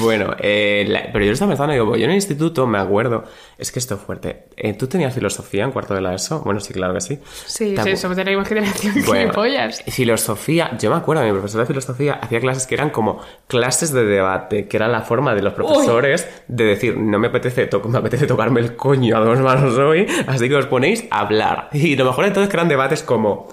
[0.00, 3.24] Bueno, eh, la- pero yo lo estaba pensando, digo, yo en el instituto me acuerdo,
[3.56, 4.46] es que esto es fuerte.
[4.56, 6.40] Eh, ¿Tú tenías filosofía en cuarto de la ESO?
[6.40, 7.18] Bueno, sí, claro que sí.
[7.46, 9.82] Sí, ¿Te sí, somos de la misma generación que Bueno, pollas.
[9.86, 14.04] filosofía, yo me acuerdo, mi profesor de filosofía hacía clases que eran como clases de
[14.04, 17.98] debate, que era la forma de los profesores de decir, no me apetece, to- me
[17.98, 21.68] apetece tocarme el coño a dos manos hoy, así que os ponéis a hablar.
[21.72, 23.48] Y lo mejor de todo es que eran debates como,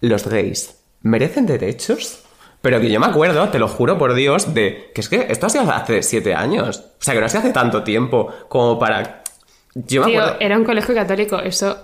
[0.00, 2.20] ¿los gays merecen derechos?
[2.64, 5.44] Pero que yo me acuerdo, te lo juro por Dios, de que es que esto
[5.44, 6.78] ha sido hace siete años.
[6.98, 9.22] O sea, que no ha sido hace tanto tiempo como para...
[9.74, 10.36] Yo me Tío, acuerdo...
[10.40, 11.76] era un colegio católico, eso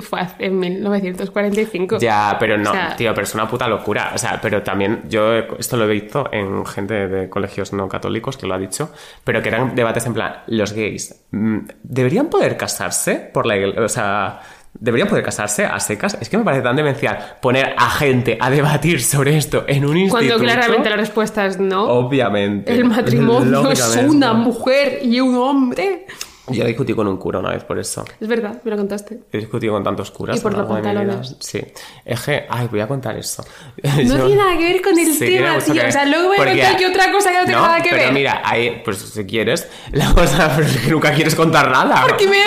[0.00, 1.98] fue en 1945.
[1.98, 4.10] Ya, pero no, O sea, tío, pero es una puta locura.
[4.12, 8.36] O sea, pero también yo esto lo he visto en gente de colegios no católicos
[8.36, 8.90] que lo ha dicho,
[9.22, 13.82] pero que eran debates en plan, los gays, mm, ¿deberían poder casarse por la iglesia?
[13.82, 14.40] O sea,
[14.78, 16.16] ¿deberían poder casarse a secas?
[16.20, 19.96] Es que me parece tan demencial poner a gente a debatir sobre esto en un
[19.96, 20.34] instituto.
[20.34, 21.84] Cuando claramente la respuesta es no.
[21.84, 22.72] Obviamente.
[22.72, 26.06] El matrimonio es una mujer y un hombre.
[26.48, 28.04] Yo discutí con un cura una vez por eso.
[28.20, 29.20] Es verdad, me lo contaste.
[29.32, 30.36] He discutido con tantos curas.
[30.36, 31.36] Y por los pantalones.
[31.40, 31.62] Sí.
[32.04, 33.42] Es que, ay, voy a contar eso.
[33.82, 33.92] No
[34.26, 35.74] tiene nada que ver con el tema, tío.
[35.74, 35.88] que.
[35.88, 38.02] O sea, luego voy a contar yo otra cosa que no tiene nada que pero
[38.04, 38.12] ver.
[38.12, 42.04] mira, ahí, pues si quieres, la cosa, pero es que nunca quieres contar nada.
[42.06, 42.44] Porque me da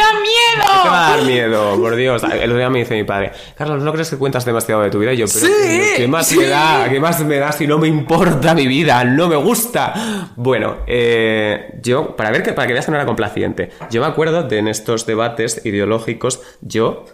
[0.67, 1.49] ¿Qué te va a dar miedo.
[1.49, 1.81] miedo?
[1.81, 2.23] Por Dios.
[2.23, 4.99] El otro día me dice mi padre, Carlos, ¿no crees que cuentas demasiado de tu
[4.99, 5.13] vida?
[5.13, 6.37] Y yo, pero Sí, ¿qué más sí.
[6.37, 6.87] me da?
[6.89, 9.03] ¿Qué más me da si no me importa mi vida?
[9.03, 10.31] No me gusta.
[10.35, 14.07] Bueno, eh, yo, para ver que, para que veas que no era complaciente, yo me
[14.07, 17.05] acuerdo de en estos debates ideológicos, yo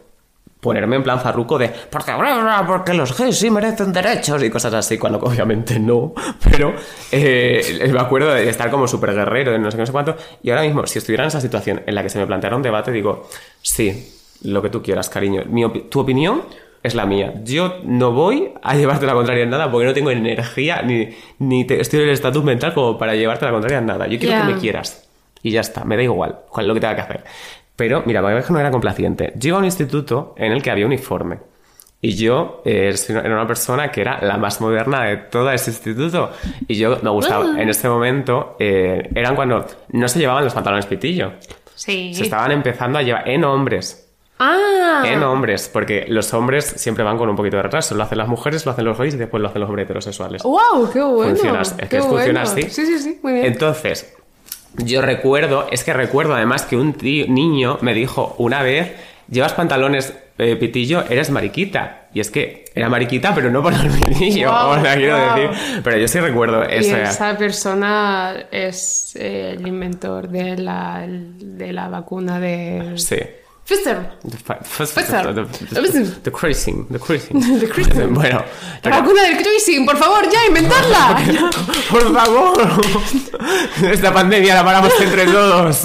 [0.59, 2.13] ponerme en plan farruco de porque,
[2.65, 6.13] porque los gays sí merecen derechos y cosas así, cuando obviamente no,
[6.49, 6.73] pero
[7.11, 10.15] eh, me acuerdo de estar como súper guerrero, de no sé qué, no sé cuánto,
[10.41, 12.61] y ahora mismo, si estuviera en esa situación en la que se me planteara un
[12.61, 13.27] debate, digo,
[13.61, 16.43] sí, lo que tú quieras, cariño, Mi opi- tu opinión
[16.81, 20.11] es la mía, yo no voy a llevarte la contraria en nada porque no tengo
[20.11, 21.09] energía ni,
[21.39, 24.17] ni te- estoy en el estatus mental como para llevarte la contraria en nada, yo
[24.17, 25.02] quiero que me quieras.
[25.43, 27.23] Y ya está, me da igual cuál lo que tenga que hacer.
[27.75, 29.33] Pero, mira, para que no era complaciente.
[29.35, 31.39] Yo iba a un instituto en el que había uniforme.
[32.01, 36.31] Y yo eh, era una persona que era la más moderna de todo ese instituto.
[36.67, 37.61] Y yo me gustaba.
[37.61, 41.33] En ese momento eh, eran cuando no se llevaban los pantalones pitillo.
[41.75, 42.13] Sí.
[42.13, 44.03] Se estaban empezando a llevar en hombres.
[44.37, 45.03] Ah.
[45.05, 47.95] En hombres, porque los hombres siempre van con un poquito de retraso.
[47.95, 50.43] Lo hacen las mujeres, lo hacen los gays y después lo hacen los hombres heterosexuales.
[50.43, 50.89] ¡Wow!
[50.91, 51.29] ¡Qué bueno!
[51.35, 52.41] Funciona, es qué que funciona bueno.
[52.41, 52.61] así.
[52.63, 53.45] Sí, sí, sí, muy bien.
[53.45, 54.13] Entonces,
[54.77, 58.91] yo recuerdo, es que recuerdo además que un tío- niño me dijo una vez,
[59.29, 62.07] llevas pantalones eh, pitillo, eres mariquita.
[62.13, 65.35] Y es que era mariquita, pero no por el pitillo, Wow, o sea, quiero wow.
[65.35, 65.81] decir.
[65.83, 67.03] Pero yo sí recuerdo y esa...
[67.03, 72.93] esa persona es eh, el inventor de la, de la vacuna de...
[72.97, 73.17] Sí.
[73.65, 74.19] Pfizer.
[74.29, 75.33] The, Pfizer.
[75.33, 76.85] the, the the cruising.
[76.89, 76.99] The
[78.07, 78.45] bueno, La
[78.81, 81.17] pero- vacuna del cruising, por favor, ya, inventarla.
[81.89, 82.53] Por favor,
[83.89, 85.81] esta pandemia la paramos entre todos.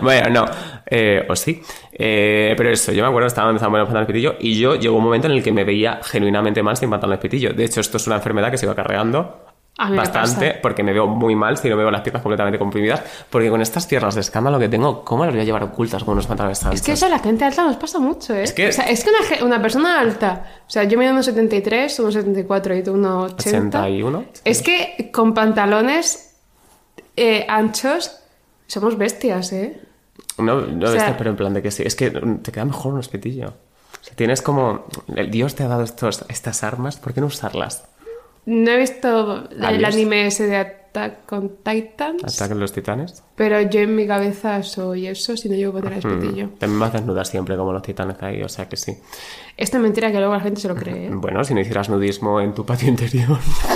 [0.00, 0.46] Bueno, no,
[0.86, 1.60] eh, o sí.
[1.92, 4.96] Eh, pero eso, yo me acuerdo estaba empezando con los pantalones pitillo y yo llegó
[4.96, 7.52] un momento en el que me veía genuinamente mal sin pantalones pitillo.
[7.52, 10.58] De hecho, esto es una enfermedad que se va cargando A bastante pasa.
[10.62, 13.02] porque me veo muy mal si no me veo las piernas completamente comprimidas.
[13.28, 16.12] Porque con estas piernas de escándalo que tengo, ¿cómo las voy a llevar ocultas con
[16.12, 18.44] unos pantalones tan Es que eso a la gente alta nos pasa mucho, ¿eh?
[18.44, 21.98] Es que- O sea, es que una, persona alta, o sea, yo mido unos 73,
[22.00, 23.78] unos 74 y tú unos 80.
[23.80, 24.24] 81.
[24.44, 26.36] Es que con pantalones
[27.16, 28.18] eh, anchos
[28.66, 29.80] somos bestias, ¿eh?
[30.38, 31.82] No, no O sea- ves, pero en plan de que sí.
[31.84, 33.50] Es que te queda mejor unos pitillos.
[33.50, 34.84] O sea, tienes como.
[35.14, 37.84] El Dios te ha dado estos, estas armas, ¿por qué no usarlas?
[38.46, 43.22] No he visto el anime ese de Attack on Titans, Atacan los titanes.
[43.34, 46.48] pero yo en mi cabeza soy eso si no llevo pantalones Mm, pitillo.
[46.58, 48.96] También vas desnuda siempre, como los titanes ahí, o sea que sí.
[49.56, 51.10] Esta es mentira que luego la gente se lo cree, ¿eh?
[51.12, 53.38] Bueno, si no hicieras nudismo en tu patio interior,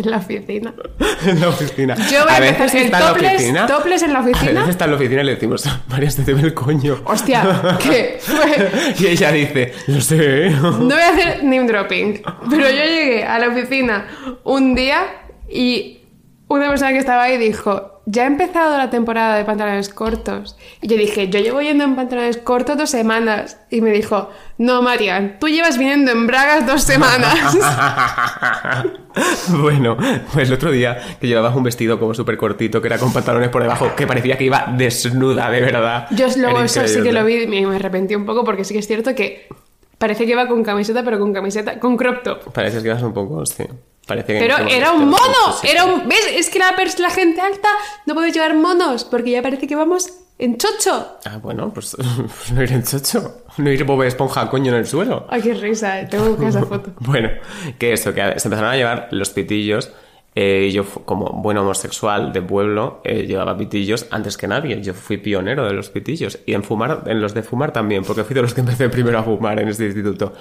[0.00, 0.72] En la oficina.
[1.26, 1.94] en la oficina.
[2.10, 3.66] Yo voy a, empezar veces está en la oficina.
[3.66, 4.52] topless en la A oficina.
[4.52, 7.00] veces está en la oficina y le decimos, María, se te ve el coño.
[7.04, 7.42] Hostia,
[8.20, 8.94] fue...
[8.98, 10.46] Y ella dice, lo sé.
[10.46, 10.50] ¿eh?".
[10.50, 14.06] No voy a hacer name dropping, pero yo llegué a la oficina
[14.44, 15.04] un día
[15.48, 16.00] y
[16.48, 20.56] una persona que estaba ahí dijo, ya ha empezado la temporada de pantalones cortos.
[20.80, 23.58] Y yo dije, yo llevo yendo en pantalones cortos dos semanas.
[23.70, 27.56] Y me dijo, no, Marian, tú llevas viniendo en bragas dos semanas.
[29.48, 29.96] bueno,
[30.32, 33.50] pues el otro día que llevabas un vestido como súper cortito, que era con pantalones
[33.50, 36.08] por debajo, que parecía que iba desnuda, de verdad.
[36.10, 38.80] yo luego eso sí que lo vi y me arrepentí un poco porque sí que
[38.80, 39.48] es cierto que
[39.98, 42.52] parecía que iba con camiseta, pero con camiseta, con crop top.
[42.52, 43.64] Pareces que ibas un poco, sí.
[44.10, 46.08] Parecía que Pero no, era un mono, era un...
[46.08, 46.26] ¿Ves?
[46.34, 47.68] Es que la, la gente alta
[48.06, 51.18] no puede llevar monos porque ya parece que vamos en chocho.
[51.24, 53.42] Ah, bueno, pues, pues no ir en chocho.
[53.58, 55.28] No ir Bob Esponja coño en el suelo.
[55.30, 56.90] Ay, qué risa, eh, tengo que buscar esa foto.
[56.98, 57.30] Bueno,
[57.78, 59.92] que eso, que se empezaron a llevar los pitillos.
[60.34, 64.80] eh, yo, como buen homosexual de pueblo, eh, llevaba pitillos antes que nadie.
[64.82, 66.40] Yo fui pionero de los pitillos.
[66.46, 69.20] Y en fumar, en los de fumar también, porque fui de los que empecé primero
[69.20, 70.32] a fumar en este instituto.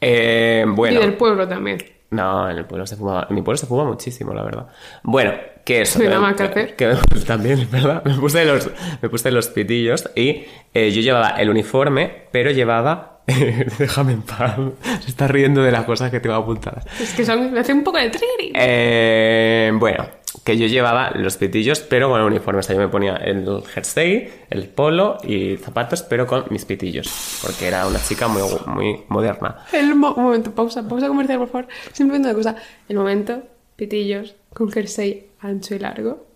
[0.00, 0.98] Eh, bueno.
[0.98, 1.78] Y del pueblo también.
[2.12, 3.26] No, en el pueblo se fumaba.
[3.28, 4.66] En mi pueblo se fuma muchísimo, la verdad.
[5.02, 5.32] Bueno,
[5.64, 5.98] que eso.
[5.98, 6.94] Hay que- que
[7.26, 8.02] también, ¿verdad?
[8.04, 8.70] Me puse los,
[9.00, 10.44] me puse los pitillos y
[10.74, 13.08] eh, yo llevaba el uniforme, pero llevaba.
[13.78, 14.56] Déjame en paz.
[15.00, 16.84] Se está riendo de las cosas que tengo apuntadas.
[17.00, 18.52] Es que son, me hace un poco de triggering.
[18.54, 20.04] Eh, bueno,
[20.44, 22.60] que yo llevaba los pitillos, pero con el uniforme.
[22.60, 27.38] O sea, yo me ponía el jersey, el polo y zapatos, pero con mis pitillos.
[27.42, 29.58] Porque era una chica muy, muy moderna.
[29.72, 31.68] El mo- un momento, pausa, pausa comercial, por favor.
[31.92, 32.56] Simplemente una cosa.
[32.88, 33.42] El momento,
[33.76, 36.26] pitillos, con jersey ancho y largo.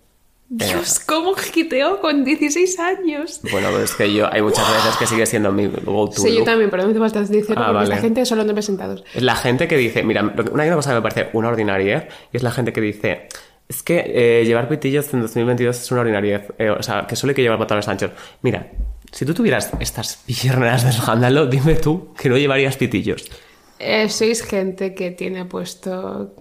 [0.49, 3.41] Dios, ¿cómo giteo con 16 años?
[3.51, 6.45] Bueno, pero es que yo hay muchas veces que sigue siendo mi go-to Sí, yo
[6.45, 7.89] también, pero no me hace falta decirlo Ah, vale.
[7.89, 9.03] esta gente solo no presentados.
[9.13, 12.43] Es la gente que dice, mira, una, cosa que me parece una ordinariedad y es
[12.43, 13.27] la gente que dice,
[13.69, 17.31] es que eh, llevar pitillos en 2022 es una ordinariedad, eh, o sea, que solo
[17.31, 18.11] hay que llevar pantalones anchos.
[18.41, 18.67] Mira,
[19.11, 23.29] si tú tuvieras estas piernas de escándalo, dime tú que no llevarías pitillos.
[23.79, 26.33] Eh, sois gente que tiene puesto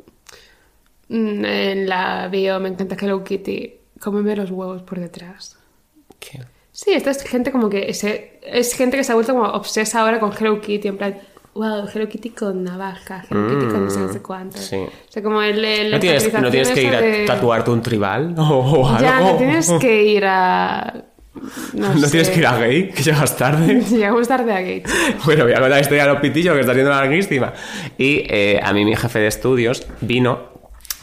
[1.08, 5.56] mm, en la bio, me encanta Hello Kitty, cómeme los huevos por detrás.
[6.18, 6.40] ¿Qué?
[6.72, 10.00] Sí, esta es gente como que se- es gente que se ha vuelto como obsesa
[10.02, 11.18] ahora con Hello Kitty, en plan,
[11.57, 14.59] wow, Hello Kitty con navaja, Hello Kitty con no sé, no sé cuánto.
[14.59, 14.77] Mm, sí.
[14.77, 17.83] O sea, como el, el- ¿No tienes, ¿No tienes que ir a de- tatuarte un
[17.83, 19.01] tribal o, o algo?
[19.01, 20.95] Ya, no tienes que ir a...
[21.75, 22.11] No, ¿No sé.
[22.11, 23.81] tienes que ir a gay, que llegas tarde?
[23.90, 24.85] Llegamos tarde a Gate.
[25.25, 27.53] Bueno, voy a contar la historia de los pitillos que está siendo larguísima.
[27.99, 30.38] Y eh, a mí mi jefe de estudios vino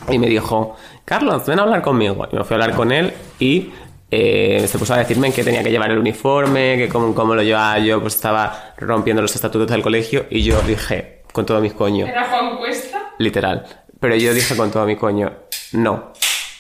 [0.09, 2.27] y me dijo, Carlos, ven a hablar conmigo.
[2.31, 3.71] Y me fui a hablar con él y
[4.15, 7.33] eh, se puso a decirme en qué tenía que llevar el uniforme, que cómo, cómo
[7.33, 11.59] lo llevaba yo, pues estaba rompiendo los estatutos del colegio y yo dije, con todo
[11.61, 13.13] mi coño, ¿Era Juan Cuesta?
[13.17, 13.65] literal,
[13.99, 15.31] pero yo dije con todo mi coño,
[15.71, 16.13] no.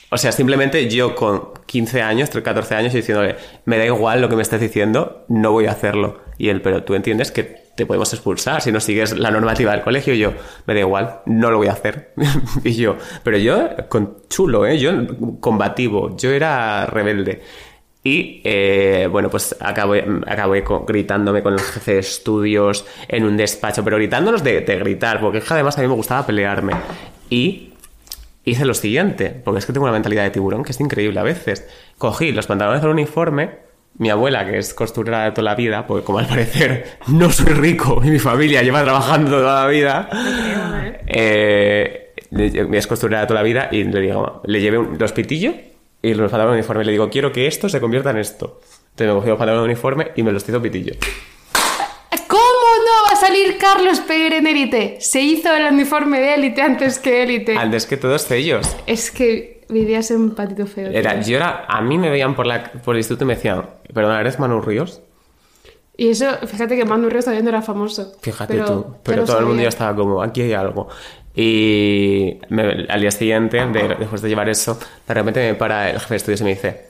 [0.09, 3.35] O sea, simplemente yo con 15 años, 14 años, y diciéndole,
[3.65, 6.21] me da igual lo que me estés diciendo, no voy a hacerlo.
[6.37, 9.81] Y él, pero tú entiendes que te podemos expulsar si no sigues la normativa del
[9.81, 10.13] colegio.
[10.13, 10.33] Y yo,
[10.65, 12.13] me da igual, no lo voy a hacer.
[12.63, 14.77] y yo, pero yo, con chulo, ¿eh?
[14.77, 14.91] Yo
[15.39, 17.41] combativo, yo era rebelde.
[18.03, 23.83] Y eh, bueno, pues acabé, acabé gritándome con el jefe de estudios en un despacho,
[23.83, 26.73] pero gritándonos de, de gritar, porque además a mí me gustaba pelearme.
[27.29, 27.73] Y
[28.43, 31.23] hice lo siguiente, porque es que tengo una mentalidad de tiburón que es increíble a
[31.23, 31.65] veces.
[31.97, 33.62] Cogí los pantalones del uniforme,
[33.97, 37.53] mi abuela, que es costurera de toda la vida, porque como al parecer no soy
[37.53, 40.09] rico y mi familia lleva trabajando toda la vida,
[41.07, 42.13] eh,
[42.71, 45.53] es costurera de toda la vida y le digo, le llevé un- los pitillos
[46.01, 46.85] y los pantalones del uniforme.
[46.85, 48.59] Le digo, quiero que esto se convierta en esto.
[48.91, 50.93] Entonces me cogí los pantalones del uniforme y me los hizo pitillo.
[52.27, 54.97] ¿Cómo no va a salir Carlos Peguer en élite?
[54.99, 57.55] Se hizo el uniforme de élite antes que élite.
[57.57, 58.75] Antes que todos ellos.
[58.87, 60.89] Es que vivías en un patito feo.
[60.89, 63.65] Era, yo era, a mí me veían por, la, por el instituto y me decían,
[63.93, 65.01] perdona, ¿eres Manu Ríos?
[65.97, 68.13] Y eso, fíjate que Manu Ríos todavía no era famoso.
[68.21, 68.95] Fíjate Pero tú.
[69.03, 70.87] Pero lo todo el mundo ya estaba como, aquí hay algo.
[71.35, 75.99] Y me- al día siguiente, de- después de llevar eso, de repente me para el
[75.99, 76.87] jefe de estudios y me dice,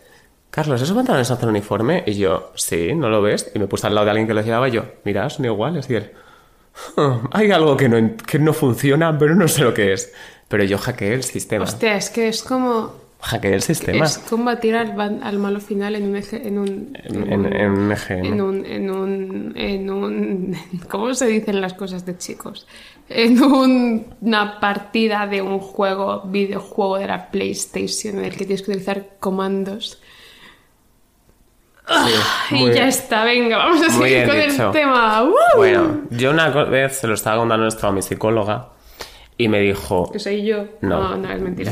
[0.50, 2.04] Carlos, ¿esos pantalones hacen uniforme?
[2.06, 3.52] Y yo, sí, ¿no lo ves?
[3.56, 5.90] Y me puse al lado de alguien que los llevaba y yo, mira, son iguales.
[5.90, 6.12] Y él,
[6.98, 10.14] "Ah, hay algo que no, que no funciona, pero no sé lo que es.
[10.48, 11.64] Pero yo hackeé el sistema.
[11.66, 13.02] Hostia, es que es como.
[13.22, 14.06] Hackeé el sistema.
[14.06, 14.94] Es combatir al,
[15.40, 16.46] malo final en un eje.
[16.48, 16.98] En un.
[17.04, 18.26] En- en- en un EGM.
[18.26, 19.54] En un, en un.
[19.56, 20.58] En un.
[20.90, 22.68] ¿Cómo se dicen las cosas de chicos?
[23.10, 28.62] En un- una partida de un juego, videojuego de la PlayStation en el que tienes
[28.62, 30.00] que utilizar comandos.
[32.50, 34.68] Sí, Y ya está, venga, vamos a seguir con dicho.
[34.68, 35.30] el tema.
[35.58, 38.70] Bueno, yo una vez se lo estaba contando esto a mi psicóloga
[39.38, 40.12] y me dijo...
[40.12, 40.66] Que soy yo.
[40.82, 41.10] No.
[41.10, 41.72] no, no, es mentira.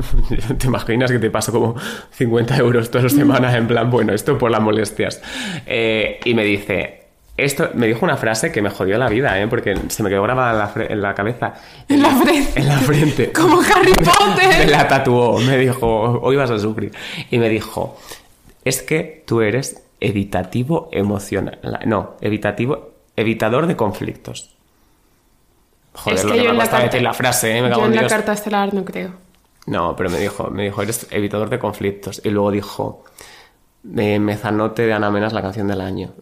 [0.58, 1.74] ¿Te imaginas que te paso como
[2.12, 5.22] 50 euros todas las semanas en plan, bueno, esto por las molestias?
[5.66, 7.02] Eh, y me dice,
[7.36, 9.46] esto, me dijo una frase que me jodió la vida, ¿eh?
[9.46, 11.54] porque se me quedó grabada en la, fre- en la cabeza.
[11.88, 12.52] En la frente.
[12.60, 13.32] En la frente.
[13.34, 14.68] Como Harry Me Potter.
[14.70, 16.92] la tatuó, me dijo, hoy vas a sufrir.
[17.30, 17.96] Y me dijo,
[18.64, 21.58] es que tú eres evitativo emocional.
[21.86, 24.55] No, evitativo, evitador de conflictos.
[25.96, 27.62] Joder, Es lo que que yo me cuesta carta- decir la frase, ¿eh?
[27.62, 29.10] Me cago Yo en en la carta estelar no creo.
[29.66, 32.20] No, pero me dijo, me dijo, eres evitador de conflictos.
[32.24, 33.04] Y luego dijo,
[33.96, 36.12] eh, Mezanote de Ana Menas, la canción del año.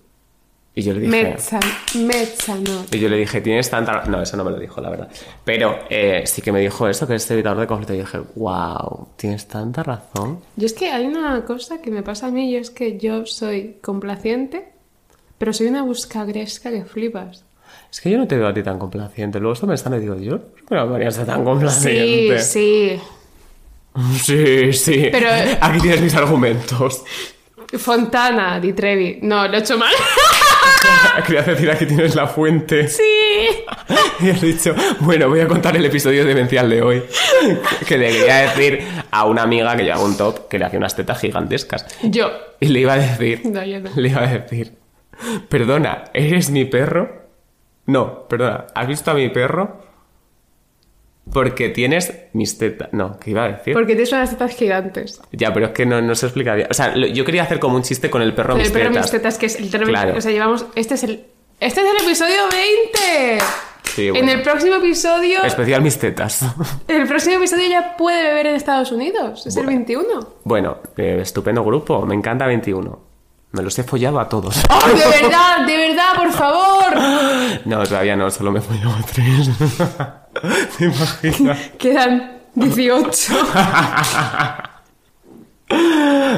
[0.76, 1.22] Y yo le dije...
[1.34, 1.60] Mecha,
[1.96, 2.96] Mechanote.
[2.96, 3.92] Y yo le dije, tienes tanta...
[3.92, 4.04] ra-".
[4.06, 5.08] No, eso no me lo dijo, la verdad.
[5.44, 7.96] Pero eh, sí que me dijo eso, que es evitador de conflictos.
[7.96, 10.40] Y dije, wow, tienes tanta razón.
[10.56, 13.24] Yo es que hay una cosa que me pasa a mí y es que yo
[13.26, 14.68] soy complaciente,
[15.38, 17.44] pero soy una buscagresca que flipas.
[17.94, 19.38] Es que yo no te veo a ti tan complaciente.
[19.38, 22.38] Luego estoy pensando y digo, yo no me ser tan Sí, complaciente.
[22.40, 23.00] sí.
[24.20, 25.08] Sí, sí.
[25.12, 25.28] Pero-
[25.60, 27.04] Aquí tienes mis argumentos.
[27.78, 29.20] Fontana, Di Trevi.
[29.22, 29.92] No, lo he hecho mal.
[31.24, 32.88] Quería decir, aquí tienes la fuente.
[32.88, 33.00] sí.
[34.20, 37.02] Y has dicho, bueno, voy a contar el episodio demencial de hoy.
[37.86, 40.96] Que le quería decir a una amiga que llevaba un top que le hacía unas
[40.96, 41.86] tetas gigantescas.
[42.02, 42.28] Yo.
[42.58, 43.90] Y le iba a decir, No, yo no.
[43.94, 44.72] le iba a decir,
[45.48, 47.23] perdona, ¿eres mi perro?
[47.86, 49.82] No, perdona, ¿has visto a mi perro?
[51.32, 52.90] Porque tienes mis tetas.
[52.92, 53.72] No, ¿qué iba a decir?
[53.72, 55.20] Porque tienes unas tetas gigantes.
[55.32, 56.68] Ya, pero es que no, no se explica bien.
[56.70, 58.88] O sea, lo- yo quería hacer como un chiste con el perro mis el perro
[58.90, 59.04] tetas.
[59.04, 60.02] mis tetas, que es literalmente.
[60.02, 60.18] Claro.
[60.18, 60.66] O sea, llevamos.
[60.74, 61.24] Este es el.
[61.60, 63.44] Este es el episodio 20.
[63.84, 64.32] Sí, En bueno.
[64.32, 65.42] el próximo episodio.
[65.44, 66.42] Especial mis tetas.
[66.88, 69.46] En el próximo episodio ya puede beber en Estados Unidos.
[69.46, 69.78] Es el Bueno.
[69.78, 70.28] 21.
[70.44, 72.04] bueno, eh, estupendo grupo.
[72.04, 73.13] Me encanta 21.
[73.54, 74.60] Me los he follado a todos.
[74.68, 75.64] ¡Oh, de verdad!
[75.64, 76.74] ¡De verdad, por favor!
[77.64, 79.48] No, todavía no, solo me he follado a tres.
[80.78, 81.58] ¿Te imaginas?
[81.78, 83.32] Quedan 18.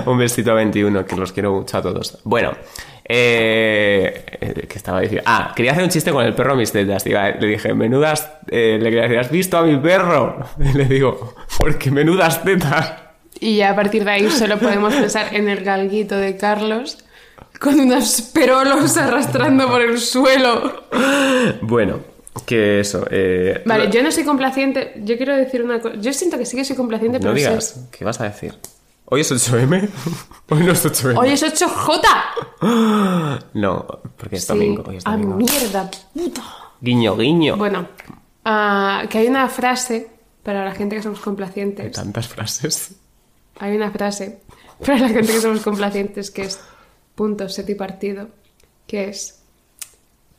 [0.06, 2.18] Un besito a 21, que los quiero mucho a todos.
[2.24, 2.52] Bueno,
[3.04, 5.24] eh, eh, ¿qué estaba diciendo?
[5.26, 7.04] Ah, quería hacer un chiste con el perro mis tetas.
[7.06, 10.44] Le dije, menudas, eh, le quería decir, ¿has visto a mi perro?
[10.58, 12.92] Le digo, porque menudas tetas.
[13.40, 17.05] Y ya a partir de ahí solo podemos pensar en el galguito de Carlos
[17.60, 20.84] con unos perolos arrastrando por el suelo.
[21.62, 22.00] Bueno,
[22.44, 23.06] que eso.
[23.10, 24.94] eh, Vale, yo no soy complaciente.
[25.04, 25.96] Yo quiero decir una cosa.
[25.96, 28.54] Yo siento que sí que soy complaciente, No pero sé- digas, ¿qué vas a decir?
[29.06, 29.88] ¿Hoy es 8M?
[30.50, 31.16] Hoy no es 8M.
[31.18, 32.02] Hoy es 8J.
[33.54, 34.48] No, porque es Sí.
[34.48, 34.82] domingo.
[34.86, 35.36] Hoy es Ah, domingo.
[35.36, 36.42] mierda, puta.
[36.80, 37.56] Guiño, guiño.
[37.56, 37.88] Bueno,
[38.44, 40.10] ah, que hay una frase
[40.42, 41.92] para la gente que somos Hay complacientes.
[41.92, 42.92] tantas frases.
[43.58, 44.40] Hay una frase
[44.84, 46.60] para la gente que somos complacientes que es
[47.16, 48.28] punto, set y partido,
[48.86, 49.42] que es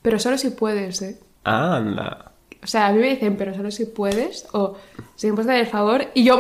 [0.02, 1.20] pero solo si puedes, ¿eh?
[1.44, 2.32] Anda.
[2.64, 4.78] O sea, a mí me dicen, pero solo si puedes, o
[5.16, 6.36] si me puedes dar el favor, y yo,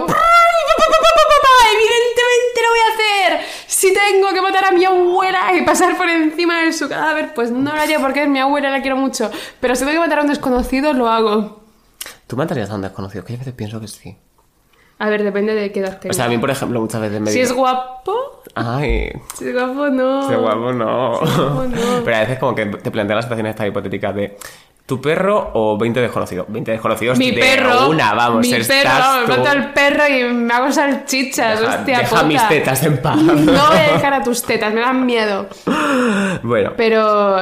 [1.73, 3.47] evidentemente lo voy a hacer.
[3.67, 7.51] Si tengo que matar a mi abuela y pasar por encima de su cadáver, pues
[7.51, 9.29] no lo haría porque es mi abuela, la quiero mucho.
[9.59, 11.63] Pero si tengo que matar a un desconocido, lo hago.
[12.27, 13.23] ¿Tú matarías a un desconocido?
[13.23, 14.15] Que yo a veces pienso que sí.
[14.99, 16.11] A ver, depende de qué edad tenga.
[16.11, 19.51] O sea, a mí, por ejemplo, muchas veces me si digo- es guapo, Ay, Sí,
[19.51, 20.27] guapo no.
[20.29, 21.19] qué guapo no.
[21.19, 22.03] guapo no.
[22.03, 24.37] Pero a veces como que te plantean las situaciones estas hipotéticas de
[24.85, 26.45] ¿tu perro o 20 desconocidos?
[26.47, 27.89] 20 desconocidos Mi de perro.
[27.89, 29.27] una, vamos, Mi perro.
[29.27, 31.59] Me mato al perro y me hago salchichas.
[31.59, 32.23] Deja- hostia deja puta.
[32.23, 33.17] mis tetas en paz.
[33.17, 35.47] No voy a dejar a tus tetas, me dan miedo.
[36.43, 37.41] Bueno, Pero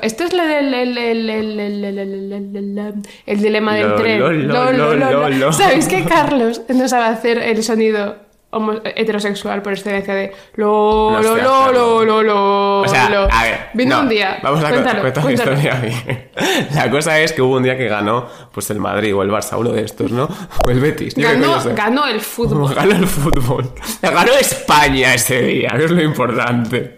[0.00, 0.96] esto es lo del el,
[3.26, 4.20] el, dilema del tren.
[4.20, 5.52] lo, lo, lo, lo, lo.
[5.52, 8.16] ¿Sabéis que Carlos no sabe hacer el sonido
[8.94, 13.28] heterosexual por excelencia de lo, lo, lo, lo, lo, lo, O sea, lo?
[13.30, 13.60] a ver.
[13.74, 14.38] Vino no, un día.
[14.42, 15.30] Vamos a contar cuéntalo.
[15.30, 16.30] historia bien.
[16.74, 19.58] La cosa es que hubo un día que ganó pues el Madrid o el Barça,
[19.58, 20.28] uno de estos, ¿no?
[20.64, 21.14] O el Betis.
[21.16, 22.74] Ganó, ganó el fútbol.
[22.74, 23.72] Ganó el fútbol.
[24.00, 26.96] Ganó España ese día, que es lo importante.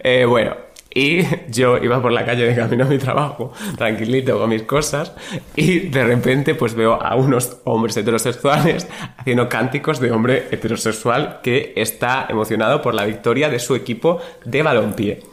[0.00, 0.56] Eh, bueno,
[0.94, 1.20] y
[1.50, 5.12] yo iba por la calle de camino a mi trabajo, tranquilito con mis cosas,
[5.56, 11.72] y de repente pues veo a unos hombres heterosexuales haciendo cánticos de hombre heterosexual que
[11.76, 15.20] está emocionado por la victoria de su equipo de balompié.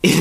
[0.00, 0.14] Y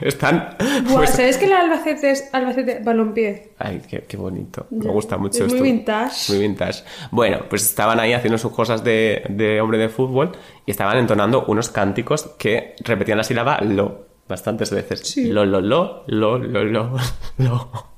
[0.00, 0.56] están...
[0.88, 3.50] Buah, pues- ¿Sabes que el Albacete es Albacete Balompié?
[3.56, 4.66] Ay, qué, qué bonito.
[4.70, 4.90] Me Ya.
[4.90, 5.62] gusta mucho Es muy esto.
[5.62, 6.32] vintage.
[6.32, 6.82] Muy vintage.
[7.12, 10.32] Bueno, pues estaban ahí haciendo sus cosas de, de hombre de fútbol
[10.66, 15.00] y estaban entonando unos cánticos que repetían la sílaba lo bastantes veces.
[15.00, 15.30] Sí.
[15.30, 16.96] Lo, lo, lo, lo, lo, lo,
[17.38, 17.92] lo.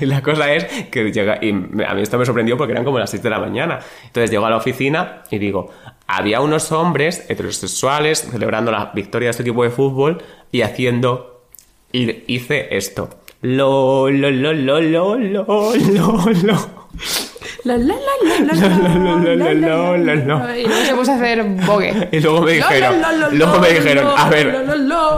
[0.00, 2.98] Y la cosa es que llega, y a mí esto me sorprendió porque eran como
[2.98, 3.78] las 6 de la mañana.
[4.06, 5.70] Entonces llego a la oficina y digo,
[6.06, 11.44] había unos hombres heterosexuales celebrando la victoria de su equipo de fútbol y haciendo
[11.92, 13.10] y hice esto.
[13.42, 16.58] Lo, lo, lo, lo, lo, lo, lo, lo.
[17.64, 17.94] La, la, la,
[18.44, 20.58] la, la, La, la, la, la, la, la.
[20.58, 22.08] Y luego se puso a hacer bogue.
[22.12, 22.94] Y luego me dijeron,
[23.32, 24.64] luego me dijeron, a ver,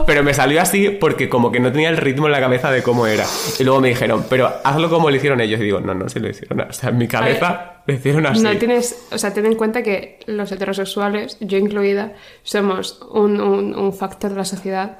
[0.07, 2.83] pero me salió así porque como que no tenía el ritmo en la cabeza de
[2.83, 3.25] cómo era.
[3.59, 5.61] Y luego me dijeron, pero hazlo como lo hicieron ellos.
[5.61, 6.61] Y digo, no, no, sí lo hicieron.
[6.61, 8.43] O sea, en mi cabeza lo hicieron así.
[8.43, 12.13] No tienes, o sea, ten en cuenta que los heterosexuales, yo incluida,
[12.43, 14.99] somos un, un- un factor de la sociedad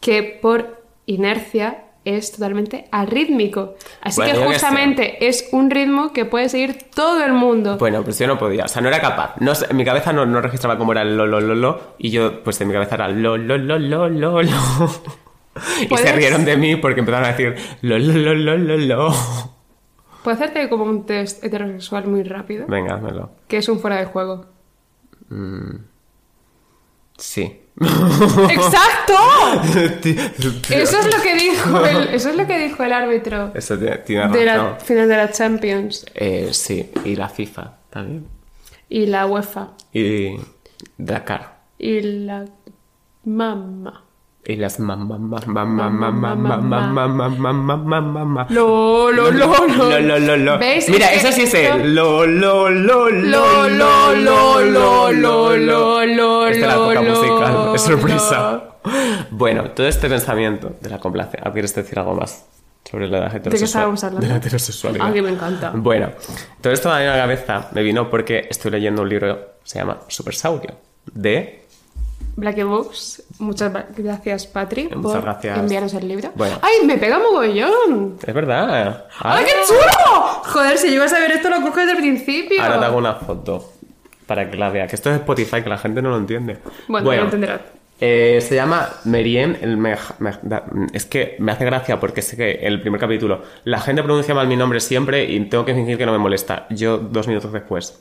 [0.00, 3.74] que por inercia es totalmente arrítmico.
[4.00, 7.76] Así Bueno, que justamente es un ritmo que puede seguir todo el mundo.
[7.78, 9.34] Bueno, pues yo no podía, o sea, no era capaz.
[9.40, 12.10] No, en mi cabeza no, no registraba cómo era el lo, lo, lo, lo, y
[12.10, 14.88] yo, pues en mi cabeza era lo, lo, lo, lo, lo, lo.
[15.80, 19.14] Y se rieron de mí porque empezaron a decir lo, lo, lo, lo, lo, lo.
[20.22, 23.00] Puedo hacerte como un test heterosexual muy rápido, Venga,
[23.48, 24.46] que es un fuera de juego.
[27.16, 27.60] Sí.
[27.78, 29.14] ¡Exacto!
[30.70, 33.98] Eso es lo que dijo el, eso es lo que dijo el árbitro Eso tiene,
[33.98, 34.70] tiene de razón.
[34.72, 38.26] la final de la Champions Eh, sí, y la FIFA también.
[38.88, 40.36] y la UEFA Y
[40.96, 41.58] Dakar.
[41.78, 42.46] y la
[43.24, 44.04] mamá.
[44.48, 46.20] Y las mamá, mamá.
[48.48, 49.66] Lo, lo, lo, lo.
[49.66, 50.58] Lo, lo, lo, lo.
[50.58, 50.88] ¿Veis?
[50.88, 56.46] Mira, eso sí es el lo, lo, lo, Lo, lo, lo, lo, lo, lo, lo,
[56.46, 58.62] Esta es la lo, musical, es sorpresa.
[59.30, 61.42] Bueno, todo este pensamiento de la complacencia.
[61.44, 62.46] ¿Ah, ¿Quieres decir algo más
[62.88, 64.20] sobre la heterosexual?
[64.20, 65.08] De la heterosexualidad.
[65.08, 65.72] Ah, que me encanta.
[65.74, 66.10] Bueno,
[66.60, 69.42] todo esto a mí a la cabeza me vino porque estoy leyendo un libro que
[69.64, 70.76] se llama Supersaurio,
[71.12, 71.65] de
[72.36, 75.58] Black Books, muchas gracias, Patri, Muchas por gracias.
[75.58, 76.32] enviarnos el libro.
[76.34, 76.58] Bueno.
[76.60, 78.18] ¡Ay, me pega mogollón!
[78.26, 79.06] Es verdad.
[79.20, 80.42] ¡Ay, qué chulo!
[80.44, 82.62] Joder, si llegas a ver esto, lo cojo desde el principio.
[82.62, 83.72] Ahora te hago una foto
[84.26, 84.86] para que la vea.
[84.86, 86.58] Que esto es Spotify, que la gente no lo entiende.
[86.88, 87.60] Bueno, lo entenderá.
[88.00, 89.78] eh, se llama Meriem el
[90.92, 94.46] Es que me hace gracia porque sé que el primer capítulo la gente pronuncia mal
[94.46, 96.66] mi nombre siempre y tengo que fingir que no me molesta.
[96.68, 97.98] Yo dos minutos después.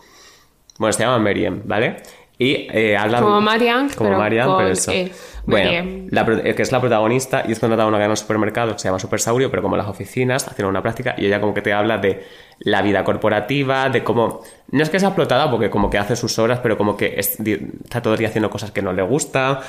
[0.78, 2.04] Bueno, se llama Meriem, ¿vale?
[2.38, 3.22] Y eh, habla...
[3.22, 4.92] Como Marianne, Como pero Marianne, con pero eso.
[4.92, 5.12] E.
[5.46, 8.74] Bueno, la eh, que es la protagonista y es contratada a una cadena de supermercados
[8.74, 11.62] que se llama Supersaurio, pero como las oficinas, haciendo una práctica y ella como que
[11.62, 12.24] te habla de
[12.60, 14.42] la vida corporativa, de cómo...
[14.72, 17.38] No es que sea explotada porque como que hace sus horas, pero como que es-
[17.84, 19.62] está todo el día haciendo cosas que no le gusta,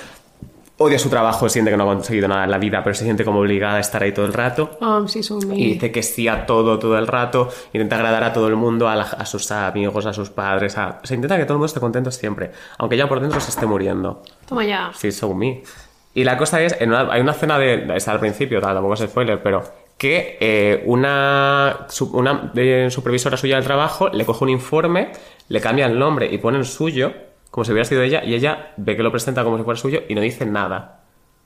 [0.79, 3.25] odia su trabajo, siente que no ha conseguido nada en la vida, pero se siente
[3.25, 4.77] como obligada a estar ahí todo el rato.
[4.81, 7.49] Ah, sí, son Y dice que sí a todo, todo el rato.
[7.73, 10.77] Intenta agradar a todo el mundo, a, la- a sus amigos, a sus padres.
[10.77, 11.01] A...
[11.03, 12.51] Se intenta que todo el mundo esté contento siempre.
[12.79, 14.23] Aunque ella por dentro se esté muriendo.
[14.47, 14.91] Toma ya.
[14.95, 15.63] Sí, so me.
[16.15, 18.95] Y la cosa es, en una- hay una escena de, es al principio, tal, tampoco
[18.95, 19.63] es spoiler, pero
[19.99, 25.13] que eh, una, una eh, supervisora suya del trabajo le coge un informe,
[25.49, 27.13] le cambia el nombre y pone el suyo,
[27.57, 30.03] como si hubiera sido ella, y ella ve que lo presenta como si fuera suyo
[30.11, 31.01] y no dice nada.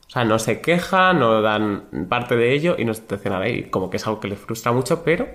[0.09, 3.49] O sea, no se queja, no dan parte de ello y no se dice nada.
[3.49, 5.29] Y como que es algo que le frustra mucho, pero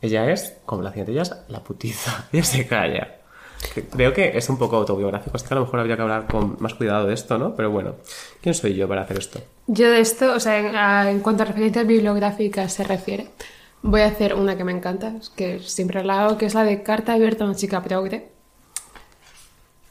[0.00, 2.28] ella es, como la siguiente, ella es la putiza.
[2.32, 3.16] Ella se calla.
[3.90, 6.56] Creo que es un poco autobiográfico, así que a lo mejor habría que hablar con
[6.60, 7.56] más cuidado de esto, ¿no?
[7.56, 7.96] Pero bueno,
[8.40, 9.40] ¿quién soy yo para hacer esto?
[9.66, 13.26] Yo de esto, o sea, en cuanto a referencias bibliográficas se refiere,
[13.82, 16.84] voy a hacer una que me encanta, que siempre la hago, que es la de
[16.84, 18.35] Carta abierta a una chica progre.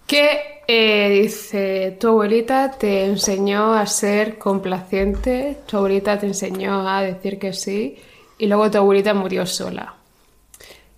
[0.08, 7.02] Que eh, dice, tu abuelita te enseñó a ser complaciente, tu abuelita te enseñó a
[7.02, 7.98] decir que sí,
[8.38, 9.96] y luego tu abuelita murió sola.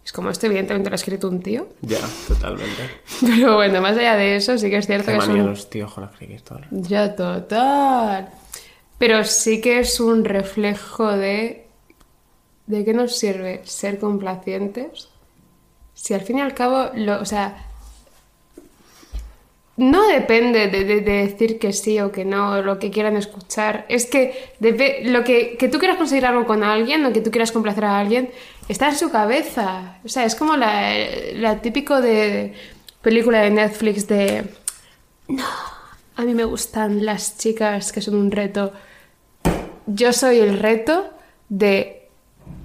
[0.08, 1.68] Es como esto, evidentemente lo ha escrito un tío.
[1.82, 1.99] Ya,
[2.30, 3.01] totalmente.
[3.22, 5.45] Pero bueno, más allá de eso, sí que es cierto Qué que es un...
[5.45, 6.10] los tíos con.
[6.72, 8.30] Ya, total.
[8.97, 11.68] Pero sí que es un reflejo de...
[12.68, 15.10] ¿De qué nos sirve ser complacientes?
[15.93, 17.66] Si al fin y al cabo, lo, o sea,
[19.78, 23.86] no depende de, de- de decir que sí o que no, lo que quieran escuchar.
[23.89, 24.51] Es que
[25.05, 27.99] lo que, que tú quieras conseguir algo con alguien o que tú quieras complacer a
[27.99, 28.32] alguien
[28.67, 29.99] está en su cabeza.
[30.03, 30.91] O sea, es como la,
[31.34, 32.53] la típico de
[33.01, 34.45] película de Netflix de
[35.28, 35.45] no,
[36.15, 38.73] a mí me gustan las chicas que son un reto.
[39.86, 41.07] Yo soy el reto
[41.49, 42.07] de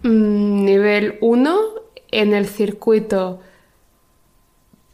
[0.02, 1.58] mm, nivel 1
[2.10, 3.40] en el circuito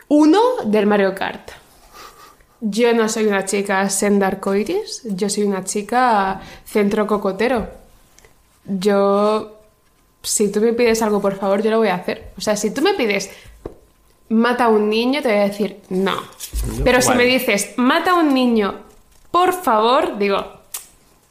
[0.08, 1.50] 1 del Mario Kart.
[2.60, 7.68] Yo no soy una chica senda arcoiris, yo soy una chica centro cocotero.
[8.64, 9.58] Yo,
[10.22, 12.32] si tú me pides algo, por favor, yo lo voy a hacer.
[12.36, 13.30] O sea, si tú me pides
[14.28, 16.16] mata a un niño, te voy a decir no.
[16.84, 18.74] Pero si me dices mata a un niño,
[19.30, 20.44] por favor, digo,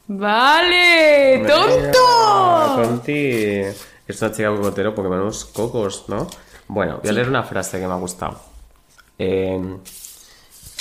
[0.06, 2.82] vale, tonto.
[2.82, 3.62] Tonti.
[4.06, 6.26] Es una chica cocotero porque menos cocos, ¿no?
[6.68, 8.40] Bueno, voy a leer una frase que me ha gustado.
[9.18, 9.76] Eh,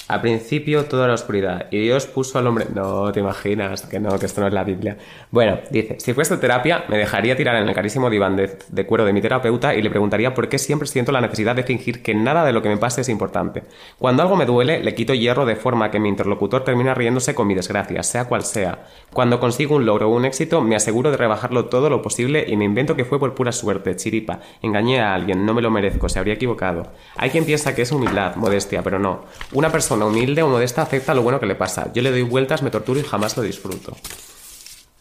[0.08, 2.66] al principio toda la oscuridad y Dios puso al hombre...
[2.74, 4.98] No, te imaginas que no, que esto no es la Biblia.
[5.32, 9.06] Bueno, dice, si fuese terapia me dejaría tirar en el carísimo diván de, de cuero
[9.06, 12.16] de mi terapeuta y le preguntaría por qué siempre siento la necesidad de fingir que
[12.16, 13.64] nada de lo que me pase es importante.
[13.98, 17.48] Cuando algo me duele, le quito hierro de forma que mi interlocutor termina riéndose con
[17.48, 18.86] mi desgracia, sea cual sea.
[19.12, 22.56] Cuando consigo un logro o un éxito, me aseguro de rebajarlo todo lo posible y
[22.56, 24.40] me invento que fue por pura suerte, chiripa.
[24.62, 26.88] Engañé a alguien, no me lo merezco, se habría equivocado.
[27.16, 29.26] Hay quien piensa que es humildad, modestia, pero no.
[29.52, 31.92] Una persona humilde o modesta acepta lo bueno que le pasa.
[31.94, 33.96] Yo le doy vueltas, me torturo y jamás lo disfruto.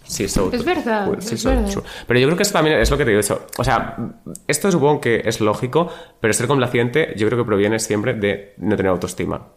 [0.05, 1.21] Sí, so Es verdad, true.
[1.21, 1.69] Sí, es so verdad.
[1.71, 1.83] true.
[2.07, 3.47] Pero yo creo que eso también es lo que te he dicho.
[3.59, 3.97] O sea,
[4.47, 8.77] esto supongo que es lógico, pero ser complaciente yo creo que proviene siempre de no
[8.77, 9.49] tener autoestima.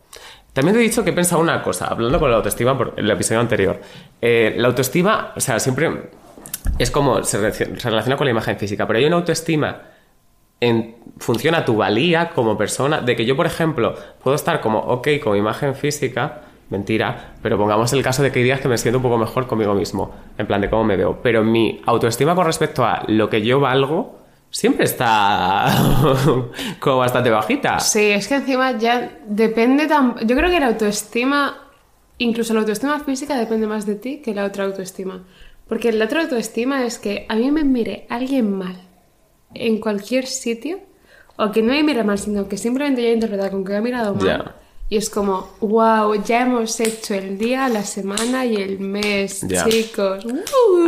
[0.53, 3.09] También te he dicho que he pensado una cosa, hablando con la autoestima por el
[3.11, 3.79] episodio anterior.
[4.19, 6.09] Eh, la autoestima, o sea, siempre
[6.79, 9.83] es como se relaciona con la imagen física, pero hay una autoestima
[10.61, 14.79] en función a tu valía como persona, de que yo, por ejemplo, puedo estar como
[14.79, 18.77] ok con imagen física, mentira, pero pongamos el caso de que hay días que me
[18.77, 22.35] siento un poco mejor conmigo mismo, en plan de cómo me veo, pero mi autoestima
[22.35, 24.17] con respecto a lo que yo valgo
[24.51, 25.67] siempre está
[26.79, 27.79] como bastante bajita.
[27.79, 30.15] Sí, es que encima ya depende tan...
[30.25, 31.69] Yo creo que la autoestima,
[32.17, 35.23] incluso la autoestima física depende más de ti que la otra autoestima.
[35.67, 38.88] Porque la otra autoestima es que a mí me mire alguien mal
[39.53, 40.79] en cualquier sitio,
[41.37, 43.81] o que no me mire mal, sino que simplemente yo he interpretado con que ha
[43.81, 44.25] mirado mal.
[44.25, 44.55] Ya.
[44.91, 49.63] Y es como, wow, ya hemos hecho el día, la semana y el mes, Ya.
[49.65, 50.25] chicos.
[50.25, 50.33] A mí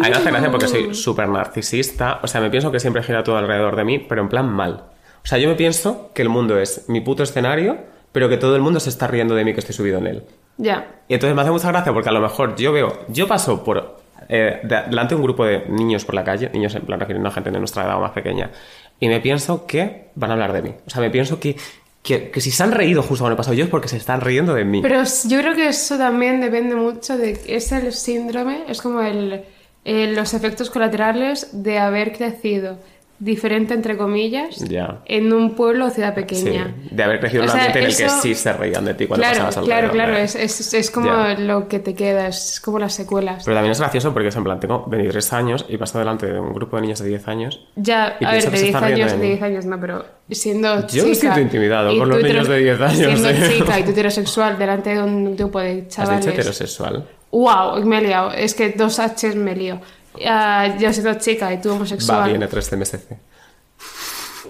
[0.01, 2.19] me hace gracia porque soy súper narcisista.
[2.23, 4.85] O sea, me pienso que siempre gira todo alrededor de mí, pero en plan mal.
[5.23, 7.77] O sea, yo me pienso que el mundo es mi puto escenario,
[8.11, 10.23] pero que todo el mundo se está riendo de mí que estoy subido en él.
[10.57, 11.01] Ya.
[11.07, 14.00] Y entonces me hace mucha gracia porque a lo mejor yo veo, yo paso por
[14.29, 17.29] eh, de- delante de un grupo de niños por la calle, niños en plan refiriendo
[17.29, 18.51] a gente de nuestra edad más pequeña,
[18.99, 20.73] y me pienso que van a hablar de mí.
[20.85, 21.55] O sea, me pienso que,
[22.03, 24.53] que, que si se han reído justo cuando he pasado yo porque se están riendo
[24.53, 24.81] de mí.
[24.81, 27.39] Pero yo creo que eso también depende mucho de...
[27.47, 29.43] Es el síndrome, es como el,
[29.85, 32.77] el- los efectos colaterales de haber crecido
[33.21, 34.63] diferente, entre comillas,
[35.05, 36.73] en un pueblo o ciudad Sí, pequeña.
[36.89, 39.05] de haber crecido en un sea, ambiente en el que sí se reían de ti
[39.05, 40.07] cuando Claro, pasabas claro, alrededor.
[40.11, 40.23] claro, ¿eh?
[40.23, 43.43] es, es, es como lo que te queda, es como las secuelas.
[43.45, 46.39] Pero también es gracioso porque es en plan, tengo 23 años y paso delante de
[46.39, 47.65] un grupo de niños de 10 años.
[47.75, 49.29] Ya, Y a ver, de que se 10 están riendo años, de de mí.
[49.29, 52.97] 10 años no, pero siendo Yo me siento intimidado por los niños de 10 años,
[52.97, 53.49] Siendo ¿eh?
[53.53, 56.27] chica y tú heterosexual delante de un grupo de ¿Has dicho chavales...
[56.27, 57.07] heterosexual?
[57.31, 58.31] Wow, me he liado.
[58.33, 59.79] Es que dos H's me lío.
[60.25, 62.21] Ah, yo soy chica y tú homosexual.
[62.21, 63.17] Va bien, 3 de MSC.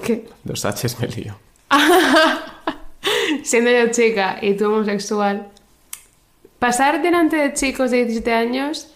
[0.03, 0.29] ¿Qué?
[0.43, 1.37] Dos H's me lío.
[3.43, 5.47] Siendo yo chica y tú homosexual,
[6.59, 8.87] pasar delante de chicos de 17 años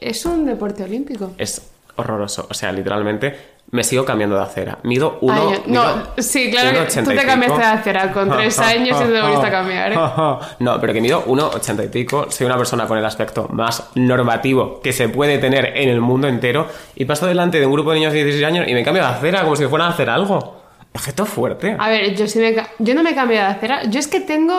[0.00, 1.32] es un deporte olímpico.
[1.38, 1.62] Es
[1.96, 2.46] horroroso.
[2.50, 4.78] O sea, literalmente me sigo cambiando de acera.
[4.84, 5.48] Mido uno.
[5.48, 9.00] Año- no, mido sí, claro que 1,80 tú te cambiaste de acera con tres años
[9.00, 9.96] y te volviste a cambiar, ¿eh?
[10.60, 12.30] No, pero que mido 1,80 y pico.
[12.30, 16.28] Soy una persona con el aspecto más normativo que se puede tener en el mundo
[16.28, 16.68] entero.
[16.94, 19.08] Y paso delante de un grupo de niños de 16 años y me cambio de
[19.08, 20.62] acera como si fueran a hacer algo.
[20.94, 21.74] Es fuerte.
[21.76, 23.82] A ver, yo sí me yo no me he cambiado de acera.
[23.90, 24.54] Yo es que tengo.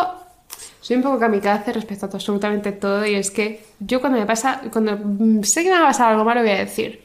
[0.81, 3.05] Soy un poco kamikaze respecto a absolutamente todo.
[3.05, 4.59] Y es que yo cuando me pasa.
[4.73, 7.04] Cuando mm, sé que me va a pasar algo malo, voy a decir.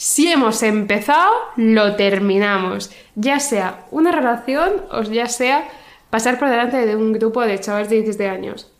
[0.00, 2.90] Si hemos empezado, lo terminamos.
[3.16, 5.68] Ya sea una relación o ya sea
[6.08, 8.72] pasar por delante de un grupo de chavales de 17 años.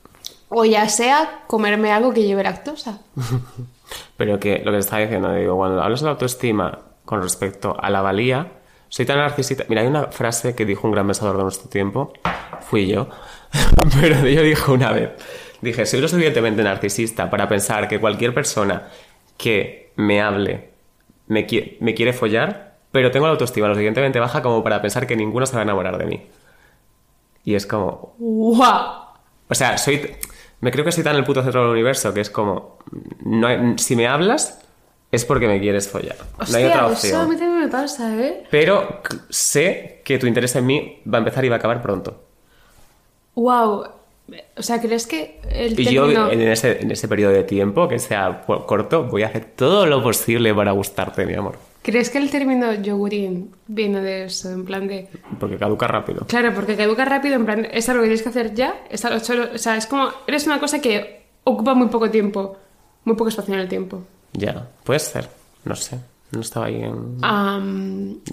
[0.49, 3.03] O ya sea comerme algo que lleve lactosa.
[4.17, 7.77] Pero que lo que te estaba diciendo, digo, cuando hablas de la autoestima con respecto
[7.79, 8.53] a la valía,
[8.89, 9.67] soy tan narcisista.
[9.69, 12.15] Mira, hay una frase que dijo un gran pensador de nuestro tiempo,
[12.63, 13.11] fui yo,
[14.01, 15.11] pero yo dijo una vez,
[15.61, 18.89] dije, soy lo suficientemente narcisista para pensar que cualquier persona
[19.37, 20.70] que me hable
[21.31, 25.07] me, qui- me quiere follar, pero tengo la autoestima lo suficientemente baja como para pensar
[25.07, 26.27] que ninguno se va a enamorar de mí.
[27.45, 29.05] Y es como, ¡Guau!
[29.49, 30.15] o sea, soy.
[30.61, 32.79] Me creo que soy tan el puto centro del universo que es como.
[33.25, 34.61] No hay- si me hablas,
[35.11, 36.17] es porque me quieres follar.
[36.51, 37.39] no hay otra Hostia, eso a mí opción.
[37.49, 38.45] también me pasa, ¿eh?
[38.51, 39.01] Pero
[39.31, 42.25] sé que tu interés en mí va a empezar y va a acabar pronto.
[43.35, 43.87] Wow.
[44.57, 46.31] O sea, ¿crees que el Y yo término...
[46.31, 50.03] en ese, en ese periodo de tiempo, que sea corto, voy a hacer todo lo
[50.03, 51.59] posible para gustarte, mi amor.
[51.83, 54.51] ¿Crees que el término yogurín viene de eso?
[54.51, 55.09] En plan de...
[55.39, 56.27] Porque caduca rápido.
[56.27, 59.19] Claro, porque caduca rápido, en plan, es algo que tienes que hacer ya, es algo
[59.21, 62.57] solo- o sea, es como, eres una cosa que ocupa muy poco tiempo,
[63.05, 64.03] muy poco espacio en el tiempo.
[64.35, 65.29] Ya, puede ser.
[65.65, 65.99] No sé.
[66.33, 67.19] No estaba ahí en.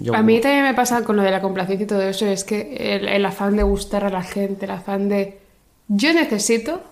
[0.00, 2.44] Yo- a mí también me pasa con lo de la complacencia y todo eso, es
[2.44, 5.38] que el, el afán de gustar a la gente, el afán de...
[5.88, 6.82] Yo necesito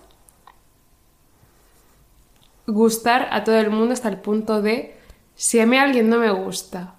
[2.65, 4.97] gustar a todo el mundo hasta el punto de,
[5.35, 6.95] si a mí alguien no me gusta,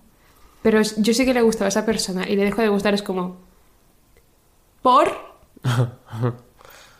[0.62, 3.03] pero yo sí que le gusta a esa persona y le dejo de gustar, es
[3.03, 3.36] como...
[4.82, 5.12] ¿Por?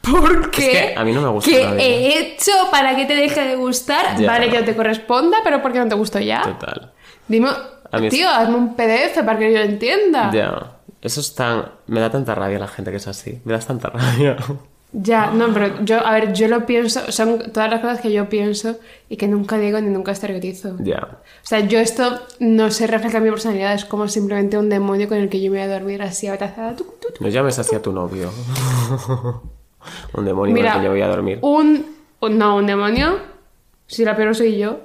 [0.03, 0.71] ¿Por qué?
[0.71, 1.83] que a mí no me gusta ¿Qué nadie.
[1.85, 4.19] he hecho para que te deje de gustar?
[4.19, 4.27] Ya.
[4.27, 6.43] Vale, que no te corresponda, pero ¿por qué no te gusto ya?
[6.43, 6.93] Total.
[7.27, 7.51] Dime,
[7.93, 10.31] es- tío, hazme un PDF para que yo lo entienda.
[10.33, 10.39] Ya.
[10.39, 10.73] Ya.
[11.01, 11.71] Eso es tan.
[11.87, 13.41] Me da tanta rabia la gente que es así.
[13.45, 14.37] Me das tanta rabia.
[14.93, 18.77] No, pero yo, a ver, yo lo pienso, son todas las cosas que yo pienso
[19.09, 20.77] y que nunca digo ni nunca exteriorizo.
[20.81, 21.19] ya.
[21.43, 25.07] O sea, yo esto no se refleja en mi personalidad, es como simplemente un demonio
[25.09, 26.75] con el que yo me voy a dormir así abrazada.
[27.21, 28.31] No llames así a tu novio.
[30.15, 31.39] un demonio Mira, con el que yo voy a dormir.
[31.43, 31.87] Un,
[32.21, 33.19] un- no, un demonio,
[33.87, 34.81] si la peor soy yo.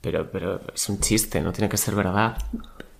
[0.00, 2.36] Pero, pero es un chiste, no tiene que ser verdad.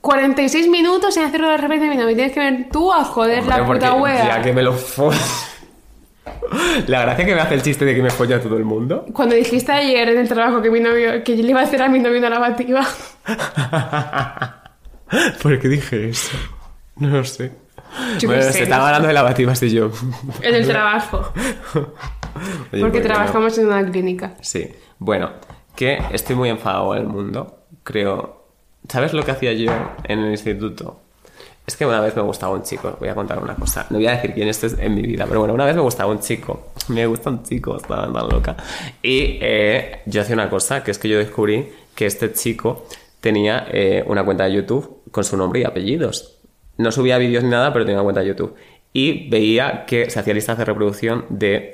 [0.00, 3.62] 46 minutos sin hacerlo de repente, mira, me tienes que ver tú a joder la
[3.62, 4.26] Hombre, puta porque wea.
[4.36, 4.74] Ya que me lo.
[6.86, 9.04] La gracia que me hace el chiste de que me folla a todo el mundo.
[9.12, 11.82] Cuando dijiste ayer en el trabajo que mi novio, que yo le iba a hacer
[11.82, 12.86] a mi novio una lavativa.
[15.42, 16.36] ¿Por qué dije eso?
[16.96, 17.52] No lo sé.
[18.18, 19.90] Yo bueno, se estaba hablando de lavativas y yo.
[20.42, 21.32] En el trabajo.
[22.72, 23.04] Oye, Porque ¿por qué no?
[23.06, 24.34] trabajamos en una clínica.
[24.42, 24.70] Sí.
[24.98, 25.30] Bueno,
[25.74, 27.64] que estoy muy enfadado en el mundo.
[27.82, 28.44] Creo.
[28.88, 29.72] ¿Sabes lo que hacía yo
[30.04, 31.00] en el instituto?
[31.68, 32.96] Es que una vez me gustaba un chico.
[32.98, 33.86] Voy a contar una cosa.
[33.90, 35.82] No voy a decir quién este es en mi vida, pero bueno, una vez me
[35.82, 36.68] gustaba un chico.
[36.88, 38.56] Me gusta un chico, estaba tan loca.
[39.02, 42.86] Y eh, yo hacía una cosa, que es que yo descubrí que este chico
[43.20, 46.38] tenía eh, una cuenta de YouTube con su nombre y apellidos.
[46.78, 48.54] No subía vídeos ni nada, pero tenía una cuenta de YouTube.
[48.94, 51.72] Y veía que se hacía listas de reproducción de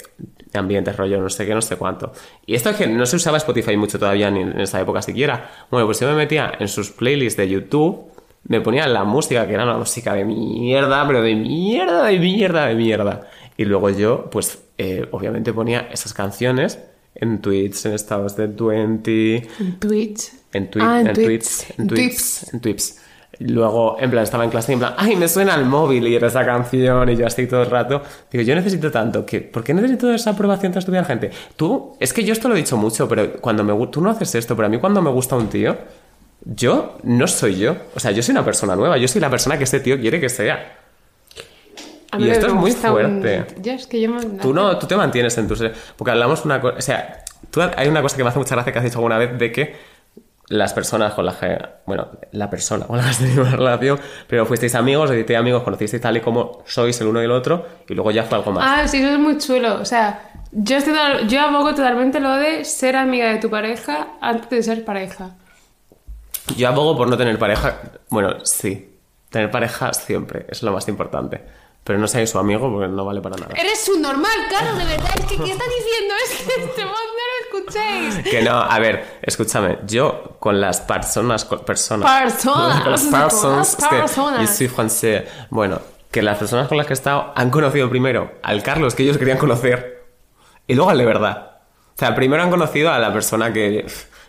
[0.55, 2.11] ambientes, rollo, no sé qué, no sé cuánto.
[2.47, 5.53] Y esto es que no se usaba Spotify mucho todavía ni en esa época siquiera.
[5.71, 8.11] Bueno, pues yo me metía en sus playlists de YouTube,
[8.47, 12.67] me ponía la música, que era una música de mierda, pero de mierda, de mierda,
[12.67, 13.21] de mierda.
[13.57, 16.79] Y luego yo, pues, eh, obviamente ponía esas canciones
[17.15, 20.33] en tweets, en estados de 20, En Twitch.
[20.53, 21.27] en, tweet, Ah, en, en tweets,
[21.67, 21.79] tweets.
[21.79, 23.01] en tweets, en tweets.
[23.41, 26.15] Luego, en plan, estaba en clase y en plan, ay, me suena el móvil y
[26.15, 28.01] era esa canción y yo así todo el rato.
[28.31, 31.31] Digo, yo necesito tanto, que ¿por qué necesito esa aprobación tras estudiar gente?
[31.57, 34.35] Tú, es que yo esto lo he dicho mucho, pero cuando me tú no haces
[34.37, 35.77] esto, pero a mí cuando me gusta un tío,
[36.45, 37.77] yo no soy yo.
[37.95, 40.21] O sea, yo soy una persona nueva, yo soy la persona que ese tío quiere
[40.21, 40.79] que sea.
[42.13, 43.47] A Y esto es muy gusta un- fuerte.
[43.61, 44.21] Yo es que yo me...
[44.41, 45.63] Tú no, tú te mantienes en tus...
[45.97, 46.77] Porque hablamos una cosa...
[46.79, 49.19] O sea, tú, hay una cosa que me hace mucha gracia que has dicho alguna
[49.19, 49.75] vez de que
[50.49, 51.59] las personas con las que...
[51.87, 55.63] Bueno, la persona con la que has tenido una relación, pero fuisteis amigos, hicisteis amigos,
[55.65, 58.53] conocisteis tal y como sois el uno y el otro, y luego ya fue algo
[58.53, 58.65] más.
[58.67, 59.81] Ah, sí, eso es muy chulo.
[59.81, 60.95] O sea, yo, estoy
[61.27, 65.31] yo abogo totalmente lo de ser amiga de tu pareja antes de ser pareja.
[66.57, 67.81] Yo abogo por no tener pareja...
[68.11, 68.97] Bueno, sí.
[69.31, 71.43] Tener pareja siempre, es lo más importante.
[71.83, 73.53] Pero no seáis su amigo porque no vale para nada.
[73.57, 75.11] Eres un normal, Carlos, de verdad.
[75.19, 76.15] Es que, ¿qué estás diciendo?
[76.25, 78.31] Es que este voz no lo escuchéis.
[78.31, 83.77] Que no, a ver, escúchame, yo con las personas, con personas, Personas, las las personas,
[83.77, 84.41] que personas.
[84.41, 85.81] yo soy francés, bueno,
[86.11, 89.19] que las personas con las que he estado han conocido primero al Carlos que ellos
[89.19, 90.07] querían conocer
[90.67, 91.59] y luego al de verdad.
[91.95, 93.85] O sea, primero han conocido a la persona que,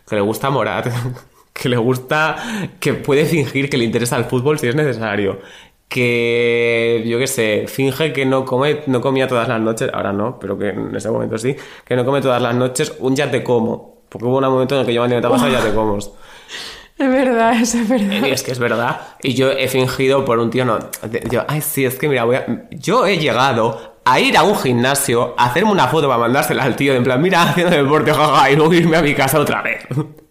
[0.10, 0.88] que le gusta Morat,
[1.60, 2.36] que le gusta,
[2.82, 5.40] que puede fingir que le interesa el fútbol si es necesario.
[5.88, 10.38] Que, yo qué sé, finge que no come, no comía todas las noches, ahora no,
[10.40, 13.42] pero que en ese momento sí, que no come todas las noches un ya te
[13.44, 13.96] como.
[14.10, 16.12] Porque hubo un momento en el que yo me pasa ya te comos.
[16.98, 18.26] Es verdad, eso es verdad.
[18.26, 19.02] Es que es verdad.
[19.22, 20.80] Y yo he fingido por un tío, no.
[21.30, 24.56] Yo, ay, sí, es que mira, voy a- yo he llegado a ir a un
[24.56, 28.50] gimnasio, a hacerme una foto para mandársela al tío, en plan, mira, haciendo deporte, jaja,
[28.50, 29.86] y luego irme a mi casa otra vez.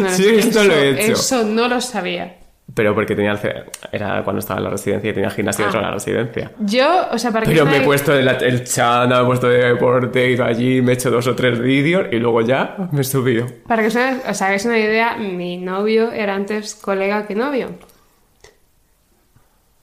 [0.00, 1.12] No, sí, esto lo he hecho.
[1.12, 2.36] Eso no lo sabía.
[2.74, 5.86] Pero porque tenía el era cuando estaba en la residencia y tenía gimnasio dentro de
[5.86, 6.52] la residencia.
[6.60, 9.48] Yo, o sea, para que Pero me he puesto el, el chana, me he puesto
[9.48, 12.76] de deporte, he ido allí, me he hecho dos o tres vídeos y luego ya
[12.92, 13.46] me he subido.
[13.66, 17.70] Para que os hagáis una idea, mi novio era antes colega que novio.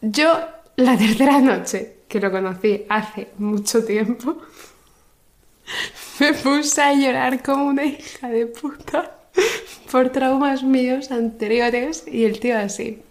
[0.02, 0.40] Yo,
[0.76, 4.38] la tercera noche que lo conocí hace mucho tiempo,
[6.20, 9.15] me puse a llorar como una hija de puta
[9.92, 13.02] por traumas míos anteriores y el tío así.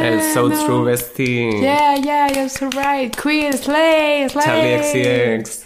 [0.00, 1.60] El So Bueno, True Bestie.
[1.60, 3.14] Yeah, yeah, you're so right.
[3.14, 4.44] Queen, Slay, Slay.
[4.44, 5.64] Charlie XCX.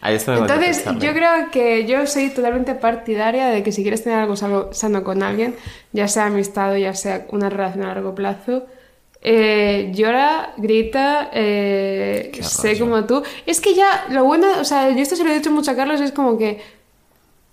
[0.00, 4.20] Ahí está Entonces, yo creo que yo soy totalmente partidaria de que si quieres tener
[4.20, 5.56] algo sano, sano con alguien,
[5.92, 8.66] ya sea amistad o ya sea una relación a largo plazo,
[9.20, 13.24] eh, llora, grita, eh, sé como tú.
[13.44, 15.76] Es que ya, lo bueno, o sea, yo esto se lo he dicho mucho a
[15.76, 16.62] Carlos, es como que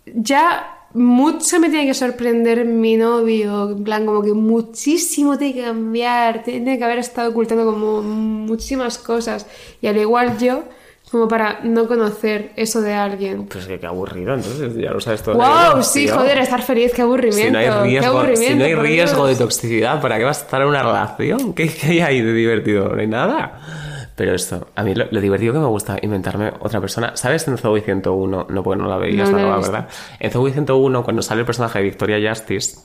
[0.05, 5.61] ya mucho me tiene que sorprender mi novio, en plan, como que muchísimo tiene que
[5.63, 9.45] cambiar, tiene que haber estado ocultando como muchísimas cosas.
[9.81, 10.63] Y al igual yo,
[11.11, 13.45] como para no conocer eso de alguien.
[13.45, 15.35] Pues que qué aburrido, entonces ya lo sabes todo.
[15.35, 15.83] ¡Wow!
[15.83, 17.45] Sí, joder, estar feliz, qué aburrimiento.
[17.45, 18.53] Si no hay qué riesgo, aburrimiento.
[18.53, 21.53] si no hay riesgo de toxicidad, ¿para qué vas a estar en una relación?
[21.53, 22.87] ¿Qué, qué hay de divertido?
[22.87, 23.84] No hay nada.
[24.15, 27.15] Pero esto, a mí lo, lo divertido que me gusta inventarme otra persona.
[27.17, 28.47] ¿Sabes en Zoe 101?
[28.49, 29.89] No, porque no la veías, No, no, no la verdad.
[30.19, 32.77] En Zoe 101, cuando sale el personaje de Victoria Justice,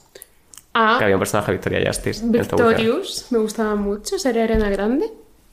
[0.73, 2.23] Ah, que había un personaje de Victoria Justice.
[2.25, 2.67] en Zoe 101.
[2.69, 5.05] Victorious, me gustaba mucho, sería Arena Grande.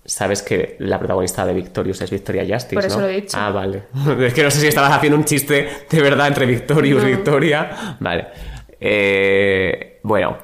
[0.04, 3.02] Sabes que la protagonista de Victorious es Victoria Justice, Por eso ¿no?
[3.06, 3.36] lo he dicho.
[3.38, 3.82] Ah, vale.
[4.20, 7.16] Es que no sé si estabas haciendo un chiste de verdad entre Victorious y No.
[7.16, 7.96] Victoria.
[8.00, 8.26] Vale.
[8.80, 10.38] Eh, bueno,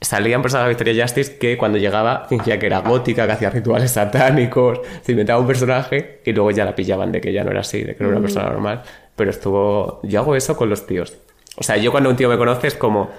[0.00, 3.50] salía un personaje de Victoria Justice que cuando llegaba fingía que era gótica, que hacía
[3.50, 7.50] rituales satánicos, se inventaba un personaje y luego ya la pillaban de que ya no
[7.50, 8.82] era así, de que no era una persona normal.
[9.16, 10.00] Pero estuvo...
[10.02, 11.18] Yo hago eso con los tíos.
[11.56, 13.10] O sea, yo cuando un tío me conoce es como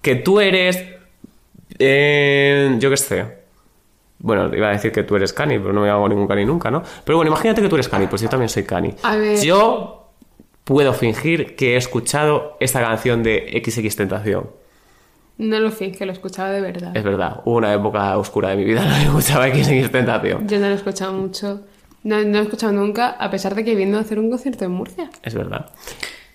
[0.00, 0.84] que tú eres...
[1.78, 3.24] eh, yo qué sé.
[4.18, 6.70] Bueno, iba a decir que tú eres cani, pero no me hago ningún cani nunca,
[6.70, 6.82] ¿no?
[7.04, 8.94] Pero bueno, imagínate que tú eres cani, pues yo también soy cani.
[9.02, 9.40] A ver.
[9.40, 10.10] Yo
[10.64, 14.50] puedo fingir que he escuchado esta canción de XX Tentación.
[15.38, 16.96] No lo finge, lo escuchaba de verdad.
[16.96, 20.48] Es verdad, hubo una época oscura de mi vida en la que escuchaba XX Tentación.
[20.48, 21.60] Yo no lo he escuchado mucho.
[22.04, 24.64] No, no lo he escuchado nunca, a pesar de que vino a hacer un concierto
[24.64, 25.10] en Murcia.
[25.22, 25.70] Es verdad.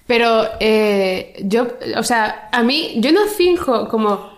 [0.05, 4.29] Pero eh, yo, o sea, a mí, yo no finjo como.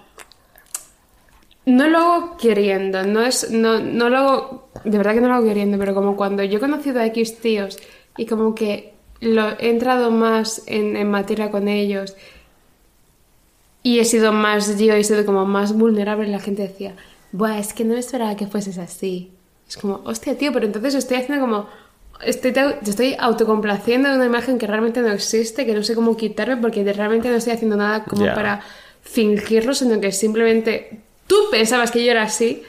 [1.65, 3.49] No lo hago queriendo, no es.
[3.51, 4.69] No, no lo hago.
[4.85, 7.39] De verdad que no lo hago queriendo, pero como cuando yo he conocido a X
[7.39, 7.79] tíos
[8.15, 12.15] y como que lo, he entrado más en, en materia con ellos
[13.83, 16.95] y he sido más yo, he sido como más vulnerable, la gente decía,
[17.33, 19.31] Buah, es que no me esperaba que fueses así.
[19.67, 21.67] Es como, hostia, tío, pero entonces estoy haciendo como.
[22.23, 26.15] Estoy, te estoy autocomplaciendo de una imagen que realmente no existe, que no sé cómo
[26.15, 28.61] quitarme, porque realmente no estoy haciendo nada como para
[29.01, 32.63] fingirlo, sino que simplemente tú pensabas que yo era así,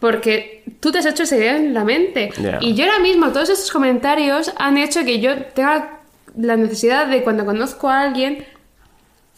[0.00, 2.30] porque tú te has hecho esa idea en la mente.
[2.60, 6.00] Y yo ahora mismo, todos esos comentarios han hecho que yo tenga
[6.36, 8.44] la necesidad de cuando conozco a alguien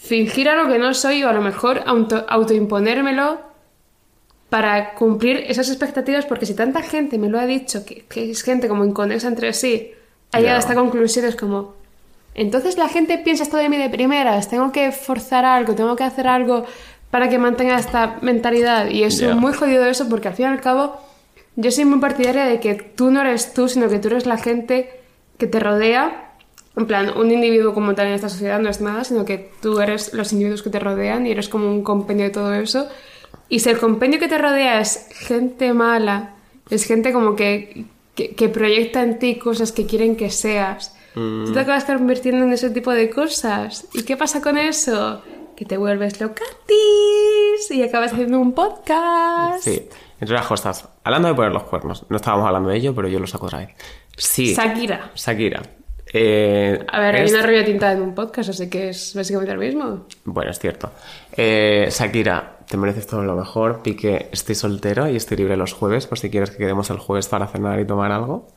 [0.01, 3.39] fingir algo que no soy o a lo mejor auto, autoimponérmelo
[4.49, 8.43] para cumplir esas expectativas, porque si tanta gente me lo ha dicho, que, que es
[8.43, 9.93] gente como inconexa entre sí,
[10.33, 11.75] ha llegado a esta conclusión, es como,
[12.35, 16.05] entonces la gente piensa esto de mí de primeras, tengo que forzar algo, tengo que
[16.05, 16.65] hacer algo
[17.11, 20.61] para que mantenga esta mentalidad, y es muy jodido eso, porque al fin y al
[20.61, 21.01] cabo,
[21.57, 24.39] yo soy muy partidaria de que tú no eres tú, sino que tú eres la
[24.39, 25.01] gente
[25.39, 26.30] que te rodea.
[26.77, 29.81] En plan, un individuo como tal en esta sociedad no es nada, sino que tú
[29.81, 32.89] eres los individuos que te rodean y eres como un compendio de todo eso.
[33.49, 36.35] Y si el compendio que te rodea es gente mala,
[36.71, 41.53] es gente como que, que, que proyecta en ti cosas que quieren que seas, tú
[41.53, 43.89] te acabas convirtiendo en ese tipo de cosas.
[43.93, 45.23] ¿Y qué pasa con eso?
[45.57, 49.63] Que te vuelves locatis y acabas haciendo un podcast.
[49.63, 49.89] Sí.
[50.21, 53.19] Entre las cosas, hablando de poner los cuernos, no estábamos hablando de ello, pero yo
[53.19, 53.71] lo saco otra vez.
[54.17, 54.55] Sí.
[54.55, 55.11] Shakira.
[55.15, 55.63] Shakira.
[56.13, 59.61] Eh, A ver, hay una rubia tintada en un podcast, así que es básicamente lo
[59.61, 60.07] mismo.
[60.25, 60.91] Bueno, es cierto.
[61.37, 63.83] Eh, Shakira, te mereces todo lo mejor.
[63.83, 67.29] Pique, estoy soltero y estoy libre los jueves, por si quieres que quedemos el jueves
[67.29, 68.49] para cenar y tomar algo.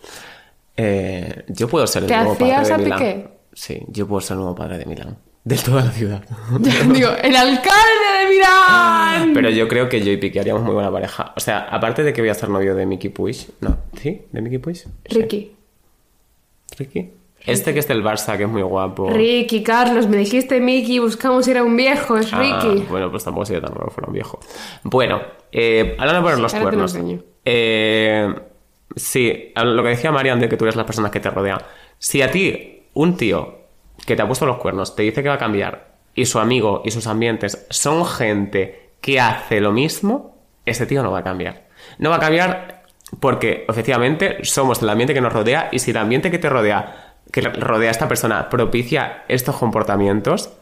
[0.76, 3.00] Eh, yo puedo ser el ¿Te nuevo padre hacías de a Milán.
[3.00, 3.28] Piqué?
[3.54, 5.18] Sí, yo puedo ser el nuevo padre de Milán.
[5.44, 6.24] De toda la ciudad.
[6.60, 9.34] Digo, el alcalde de Milán.
[9.34, 11.34] Pero yo creo que yo y Piqué haríamos muy buena pareja.
[11.36, 13.48] O sea, aparte de que voy a ser novio de Mickey Puig.
[13.62, 14.24] No, ¿sí?
[14.32, 14.78] ¿De Mickey Puig?
[14.78, 14.90] Sí.
[16.78, 17.14] Ricky.
[17.46, 19.10] Este que es del Barça, que es muy guapo.
[19.10, 22.86] Ricky, Carlos, me dijiste Mickey, buscamos ir a un viejo, es Ah, Ricky.
[22.90, 24.40] bueno, pues tampoco sería tan raro fuera un viejo.
[24.84, 25.22] Bueno,
[25.52, 26.96] eh, hablando de poner los ahora te lo cuernos.
[26.96, 27.22] enseño.
[27.46, 28.34] Eh,
[28.96, 31.60] sí, lo que decía Marian de que tú eres las personas que te rodean.
[32.00, 33.58] Si a ti, un tío
[34.06, 36.82] que te ha puesto los cuernos, te dice que va a cambiar, y su amigo
[36.86, 41.68] y sus ambientes son gente que hace lo mismo, ese tío no va a cambiar.
[41.98, 42.84] No va a cambiar
[43.20, 47.03] porque, efectivamente, somos el ambiente que nos rodea, y si el ambiente que te rodea,
[47.34, 50.54] que rodea a esta persona, propicia estos comportamientos,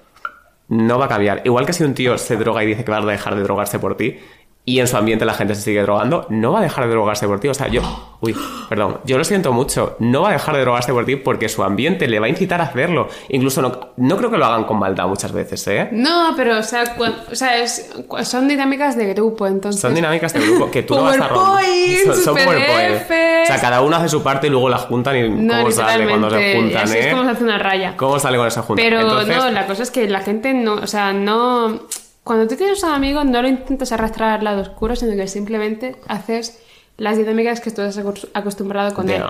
[0.69, 1.41] no va a cambiar.
[1.43, 3.77] Igual que si un tío se droga y dice que va a dejar de drogarse
[3.77, 4.19] por ti
[4.63, 7.27] y en su ambiente la gente se sigue drogando, no va a dejar de drogarse
[7.27, 7.47] por ti.
[7.47, 7.81] O sea, yo,
[8.21, 8.35] uy,
[8.69, 11.63] perdón, yo lo siento mucho, no va a dejar de drogarse por ti porque su
[11.63, 13.07] ambiente le va a incitar a hacerlo.
[13.29, 15.89] Incluso no, no creo que lo hagan con maldad muchas veces, ¿eh?
[15.91, 16.83] No, pero, o sea,
[17.31, 17.91] o sea es-
[18.23, 19.81] son dinámicas de grupo, entonces.
[19.81, 23.01] Son dinámicas de grupo que tú no vas a Son, son PowerPoint.
[23.43, 26.07] O sea, cada uno hace su parte y luego la juntan y No, cómo sale
[26.07, 27.07] cuando se juntan, así ¿eh?
[27.07, 27.97] es como se hace una raya.
[27.97, 28.81] ¿Cómo sale con esa junta?
[28.81, 31.81] Pero Entonces, no, la cosa es que la gente no, o sea, no...
[32.23, 35.95] Cuando tú tienes un amigo no lo intentas arrastrar al lado oscuro, sino que simplemente
[36.07, 36.61] haces
[36.97, 39.23] las dinámicas que tú estás acos- acostumbrado con él.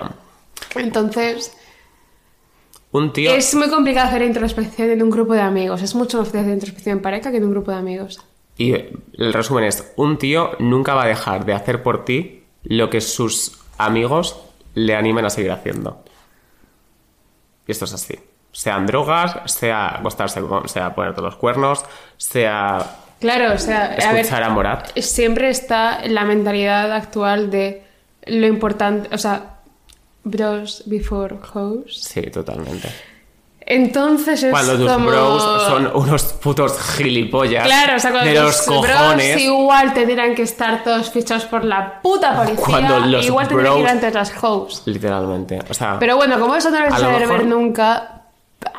[0.76, 1.56] Entonces,
[2.90, 3.32] un tío...
[3.34, 5.80] es muy complicado hacer introspección en un grupo de amigos.
[5.82, 8.20] Es mucho más fácil hacer introspección en pareja que en un grupo de amigos.
[8.58, 12.90] Y el resumen es, un tío nunca va a dejar de hacer por ti lo
[12.90, 14.38] que sus amigos
[14.74, 16.04] le animen a seguir haciendo.
[17.66, 18.18] Y esto es así.
[18.52, 21.84] Sean drogas, sea acostarse con, sea ponerte los cuernos,
[22.18, 24.98] sea Claro, o sea, a ver, escuchar a Morat.
[24.98, 27.82] siempre está la mentalidad actual de
[28.26, 29.58] lo importante, o sea,
[30.24, 32.02] bros before hoes.
[32.02, 32.88] Sí, totalmente.
[33.64, 35.06] Entonces es Cuando tus como...
[35.06, 39.32] bros son unos putos gilipollas Claro, o sea, cuando de los tus cojones.
[39.34, 43.74] bros igual tendrían que estar todos fichados por la puta policía, Cuando los igual tendrían
[43.74, 44.82] que ir bros- ante las hoes.
[44.86, 45.60] Literalmente.
[45.70, 48.21] O sea, Pero bueno, como eso no lo vais A a mejor- ver nunca,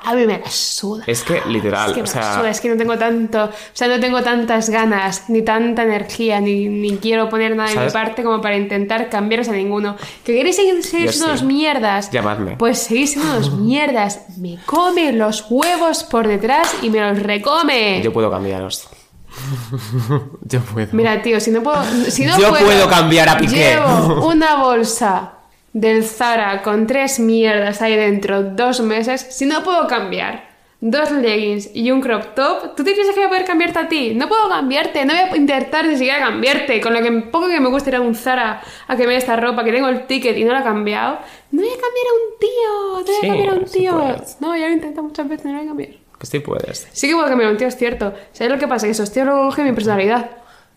[0.03, 1.03] a mí me la suda.
[1.07, 3.49] es que literal, Es que o me sea, suda, es que no tengo tanto, o
[3.73, 7.91] sea, no tengo tantas ganas, ni tanta energía, ni, ni quiero poner nada de mi
[7.91, 9.95] parte como para intentar cambiaros a ninguno.
[10.23, 11.23] ¿Que queréis seguir, siendo sí.
[11.23, 12.11] unos mierdas?
[12.11, 12.57] Llamadme.
[12.57, 14.21] Pues seguís siendo unos mierdas.
[14.37, 18.01] Me come los huevos por detrás y me los recome.
[18.01, 18.89] yo puedo cambiaros.
[20.43, 20.89] yo puedo.
[20.91, 21.83] Mira, tío, si no puedo.
[22.09, 23.75] Si no Yo puedo cambiar a Piqué.
[23.75, 25.33] Llevo una bolsa
[25.73, 29.21] del Zara con tres mierdas ahí dentro dos meses.
[29.29, 30.51] Si no puedo cambiar
[30.85, 33.87] dos leggings y un crop top, ¿tú te piensas que voy a poder cambiarte a
[33.87, 34.13] ti?
[34.15, 36.79] No puedo cambiarte, no voy a intentar ni siquiera cambiarte.
[36.81, 39.17] Con lo que poco que me gusta ir a un Zara a que me dé
[39.17, 41.19] esta ropa, que tengo el ticket y no la he cambiado.
[41.51, 43.79] No voy a cambiar a un tío, no voy Sí, a cambiar a un sí
[43.79, 44.15] tío.
[44.41, 45.89] no, ya lo he intentado muchas veces, no lo voy a cambiar.
[46.21, 46.87] Sí puedes.
[46.93, 48.13] Sí que puedo cambiar a un tío, es cierto.
[48.31, 48.85] ¿Sabes lo que pasa?
[48.85, 50.29] Que esos tíos luego cogen mi personalidad.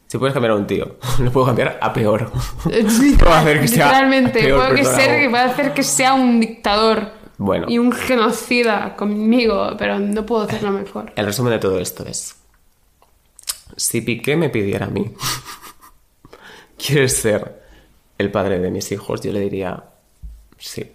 [0.09, 2.31] Si puedes cambiar a un tío, lo puedo cambiar a peor.
[2.67, 7.11] Literal- Puedo hacer que sea Literalmente, peor puedo que ser hacer que sea un dictador
[7.39, 7.67] Bueno.
[7.69, 11.13] y un genocida conmigo, pero no puedo hacerlo mejor.
[11.17, 12.37] El resumen de todo esto es:
[13.77, 15.13] si Piqué me pidiera a mí,
[16.79, 17.63] ¿quieres ser
[18.19, 19.21] el padre de mis hijos?
[19.23, 19.85] Yo le diría:
[20.57, 20.93] sí.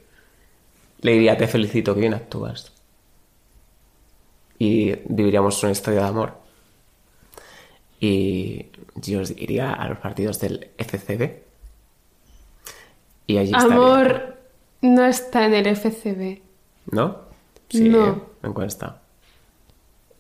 [1.01, 2.72] Le diría: te felicito, que bien actúas.
[4.57, 6.40] Y viviríamos una historia de amor.
[8.02, 11.43] Y yo iría a los partidos del FCB.
[13.28, 13.76] Y allí estaría.
[13.76, 14.38] Amor
[14.82, 16.41] no está en el FCB.
[16.91, 17.20] ¿No?
[17.70, 18.26] Sí, No.
[18.43, 19.02] ¿en cuál está?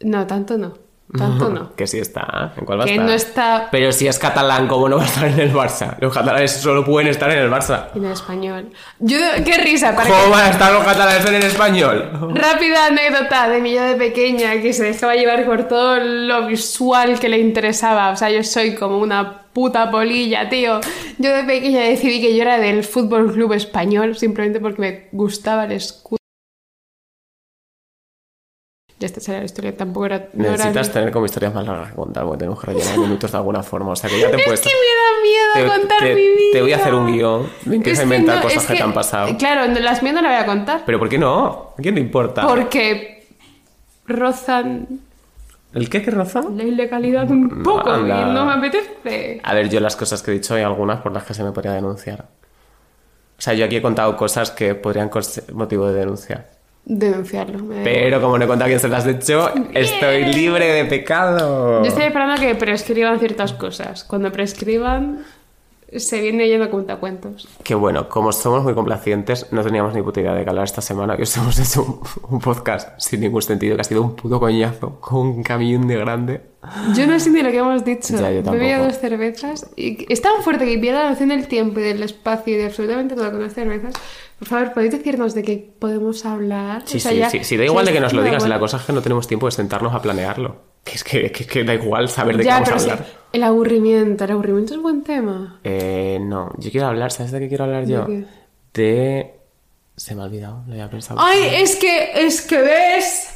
[0.01, 0.73] No, tanto no.
[1.17, 1.75] Tanto no.
[1.75, 2.53] Que sí está.
[2.57, 3.05] ¿En cuál va a Que estar?
[3.07, 5.95] no está Pero si es catalán, ¿cómo no va a estar en el Barça?
[5.99, 7.87] Los catalanes solo pueden estar en el Barça.
[7.95, 8.69] en español.
[8.99, 10.29] Yo, qué risa, para ¿Cómo que...
[10.29, 12.09] van a estar los catalanes en el español?
[12.33, 17.19] Rápida anécdota de mi yo de pequeña que se dejaba llevar por todo lo visual
[17.19, 18.11] que le interesaba.
[18.11, 20.79] O sea, yo soy como una puta polilla, tío.
[21.17, 25.65] Yo de pequeña decidí que yo era del Fútbol Club Español simplemente porque me gustaba
[25.65, 26.20] el escudo.
[29.01, 29.75] Ya está, esa era la historia.
[29.75, 30.27] Tampoco era.
[30.33, 33.31] No era Necesitas tener como historias más largas que contar, porque tenemos que rellenar minutos
[33.31, 33.91] de alguna forma.
[33.91, 34.61] O sea que ya te Es puedes.
[34.61, 36.51] que me da miedo te, contar te- mi vida.
[36.53, 37.49] te voy a hacer un guion.
[37.65, 39.37] Me empieza a Es que inventar no, cosas es que, te han pasado.
[39.37, 40.83] Claro, las mías no las voy a contar.
[40.85, 41.73] Pero ¿por qué no?
[41.77, 42.45] ¿A quién te importa?
[42.47, 43.27] Porque
[44.05, 44.87] rozan
[45.73, 46.41] ¿El qué que roza?
[46.53, 48.21] la ilegalidad un poco Anda.
[48.29, 49.39] y no me apetece.
[49.41, 51.51] A ver, yo las cosas que he dicho hay algunas por las que se me
[51.53, 52.25] podría denunciar.
[53.37, 56.45] O sea, yo aquí he contado cosas que podrían ser motivo de denuncia.
[56.85, 57.59] Denunciarlo.
[57.63, 57.83] me.
[57.83, 61.83] Pero como no he contado quién se las ha hecho, estoy libre de pecado.
[61.83, 64.03] Yo estoy esperando a que prescriban ciertas cosas.
[64.03, 65.19] Cuando prescriban,
[65.99, 67.47] se viene yendo cuentacuentos.
[67.63, 71.17] Que bueno, como somos muy complacientes, no teníamos ni puta idea de hablar esta semana.
[71.21, 71.99] Os hemos hecho un,
[72.35, 75.97] un podcast sin ningún sentido, que ha sido un puto coñazo, con un camión de
[75.97, 76.41] grande.
[76.95, 78.15] Yo no sé ni lo que hemos dicho.
[78.17, 81.79] Ya, yo Bebía dos cervezas y es tan fuerte que pierde la noción del tiempo
[81.79, 83.95] y del espacio y de absolutamente todo con dos cervezas.
[84.37, 86.83] Por favor, ¿podéis decirnos de qué podemos hablar?
[86.85, 88.49] Sí, O sea, sí, ya- sí, sí, da igual de que nos lo digas, igual.
[88.51, 90.70] la cosa es que no tenemos tiempo de sentarnos a planearlo.
[90.83, 93.05] Que es que, que, que da igual saber de qué Ya, vamos a hablar.
[93.33, 95.59] el aburrimiento, el aburrimiento es buen tema.
[95.63, 98.05] Eh, no, yo quiero hablar, ¿sabes de qué quiero hablar yo?
[98.05, 98.25] qué?
[98.73, 99.35] De...
[99.95, 101.19] Se me ha olvidado, lo había pensado.
[101.21, 103.29] Ay, es que, es que ves.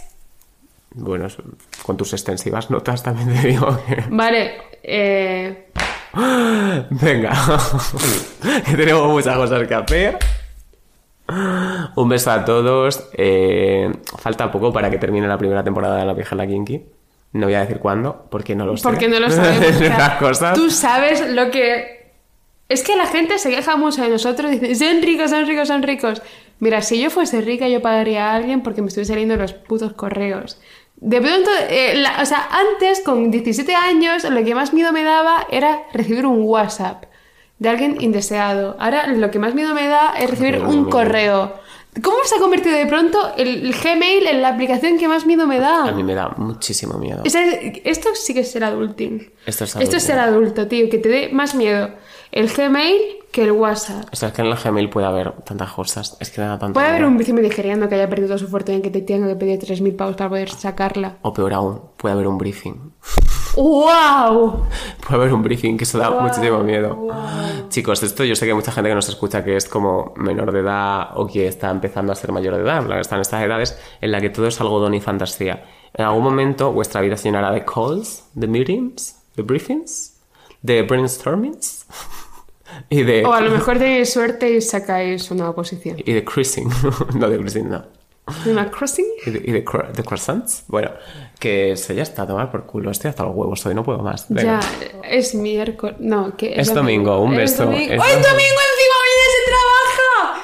[0.91, 1.27] Bueno,
[1.83, 4.03] con tus extensivas notas también te digo que...
[4.09, 5.67] Vale, eh,
[6.89, 7.33] Venga,
[8.65, 10.17] que tenemos muchas cosas que hacer.
[11.95, 13.09] Un beso a todos.
[13.13, 16.85] eh, falta poco para que termine la primera temporada de La Vieja la Kinky.
[17.35, 18.83] No voy a decir cuándo, porque no lo sé.
[18.83, 19.75] porque no lo sabemos.
[19.75, 20.53] o sea.
[20.53, 22.11] Tú sabes lo que.
[22.69, 25.83] Es que la gente se queja mucho de nosotros, dice, son ricos, son ricos, son
[25.83, 26.21] ricos.
[26.59, 29.93] Mira, si yo fuese rica, yo pagaría a alguien porque me estuviese saliendo los putos
[29.93, 30.59] correos.
[30.95, 35.03] De pronto, eh, la- o sea, antes, con 17 años, lo que más miedo me
[35.03, 37.03] daba era recibir un WhatsApp
[37.59, 38.77] de alguien indeseado.
[38.79, 41.53] Ahora, lo que más miedo me da es recibir un correo.
[42.03, 45.47] ¿Cómo se ha convertido de pronto el, el Gmail en la aplicación que más miedo
[45.47, 45.85] me da?
[45.85, 47.23] A mí me da muchísimo miedo.
[47.25, 47.43] O sea,
[47.83, 49.31] esto sí que es ser adulting.
[49.45, 50.89] Esto es Esto es ser adulto, tío.
[50.89, 51.89] Que te dé más miedo
[52.31, 54.07] el Gmail que el WhatsApp.
[54.11, 56.17] O sea, es que en el Gmail puede haber tantas cosas.
[56.19, 57.11] Es que da tanto Puede haber miedo.
[57.11, 59.95] un vecino nigeriano que haya perdido su fortuna y que te tenga que pedir 3.000
[59.95, 61.17] pavos para poder sacarla.
[61.21, 62.93] O peor aún, puede haber un briefing.
[63.55, 64.65] ¡Wow!
[65.07, 66.95] Puede haber un briefing, que eso da Guau, muchísimo miedo.
[66.95, 67.69] guau.
[67.69, 70.51] Chicos, esto yo sé que hay mucha gente que nos escucha que es como menor
[70.51, 73.21] de edad o que está empezando a ser mayor de edad, en plan, está en
[73.21, 75.65] estas edades en la que todo es algodón y fantasía.
[75.93, 80.17] En algún momento vuestra vida se llenará de calls, de meetings, de briefings,
[80.61, 81.85] de brainstormings
[82.89, 85.97] y de, O a lo mejor tenéis suerte y sacáis una oposición.
[85.97, 86.69] y de cruising.
[87.15, 87.83] no, de cruising no.
[88.47, 89.05] ¿Una crossing?
[89.27, 90.63] Y de, y de de croissants.
[90.67, 90.89] Bueno,
[91.39, 92.91] que eso ya está a tomar por culo.
[92.91, 94.25] Estoy hasta los huevos hoy, no puedo más.
[94.29, 94.59] Venga.
[94.61, 95.95] Ya, es miércoles.
[95.99, 97.65] No, que Es domingo, un Es beso.
[97.65, 97.93] domingo.
[97.93, 98.29] Es ¡Ay, domingo.
[98.29, 98.95] domingo encima!
[99.01, 100.41] ¡Hoy se trabaja!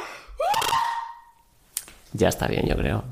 [2.14, 3.04] Ya está bien, yo creo.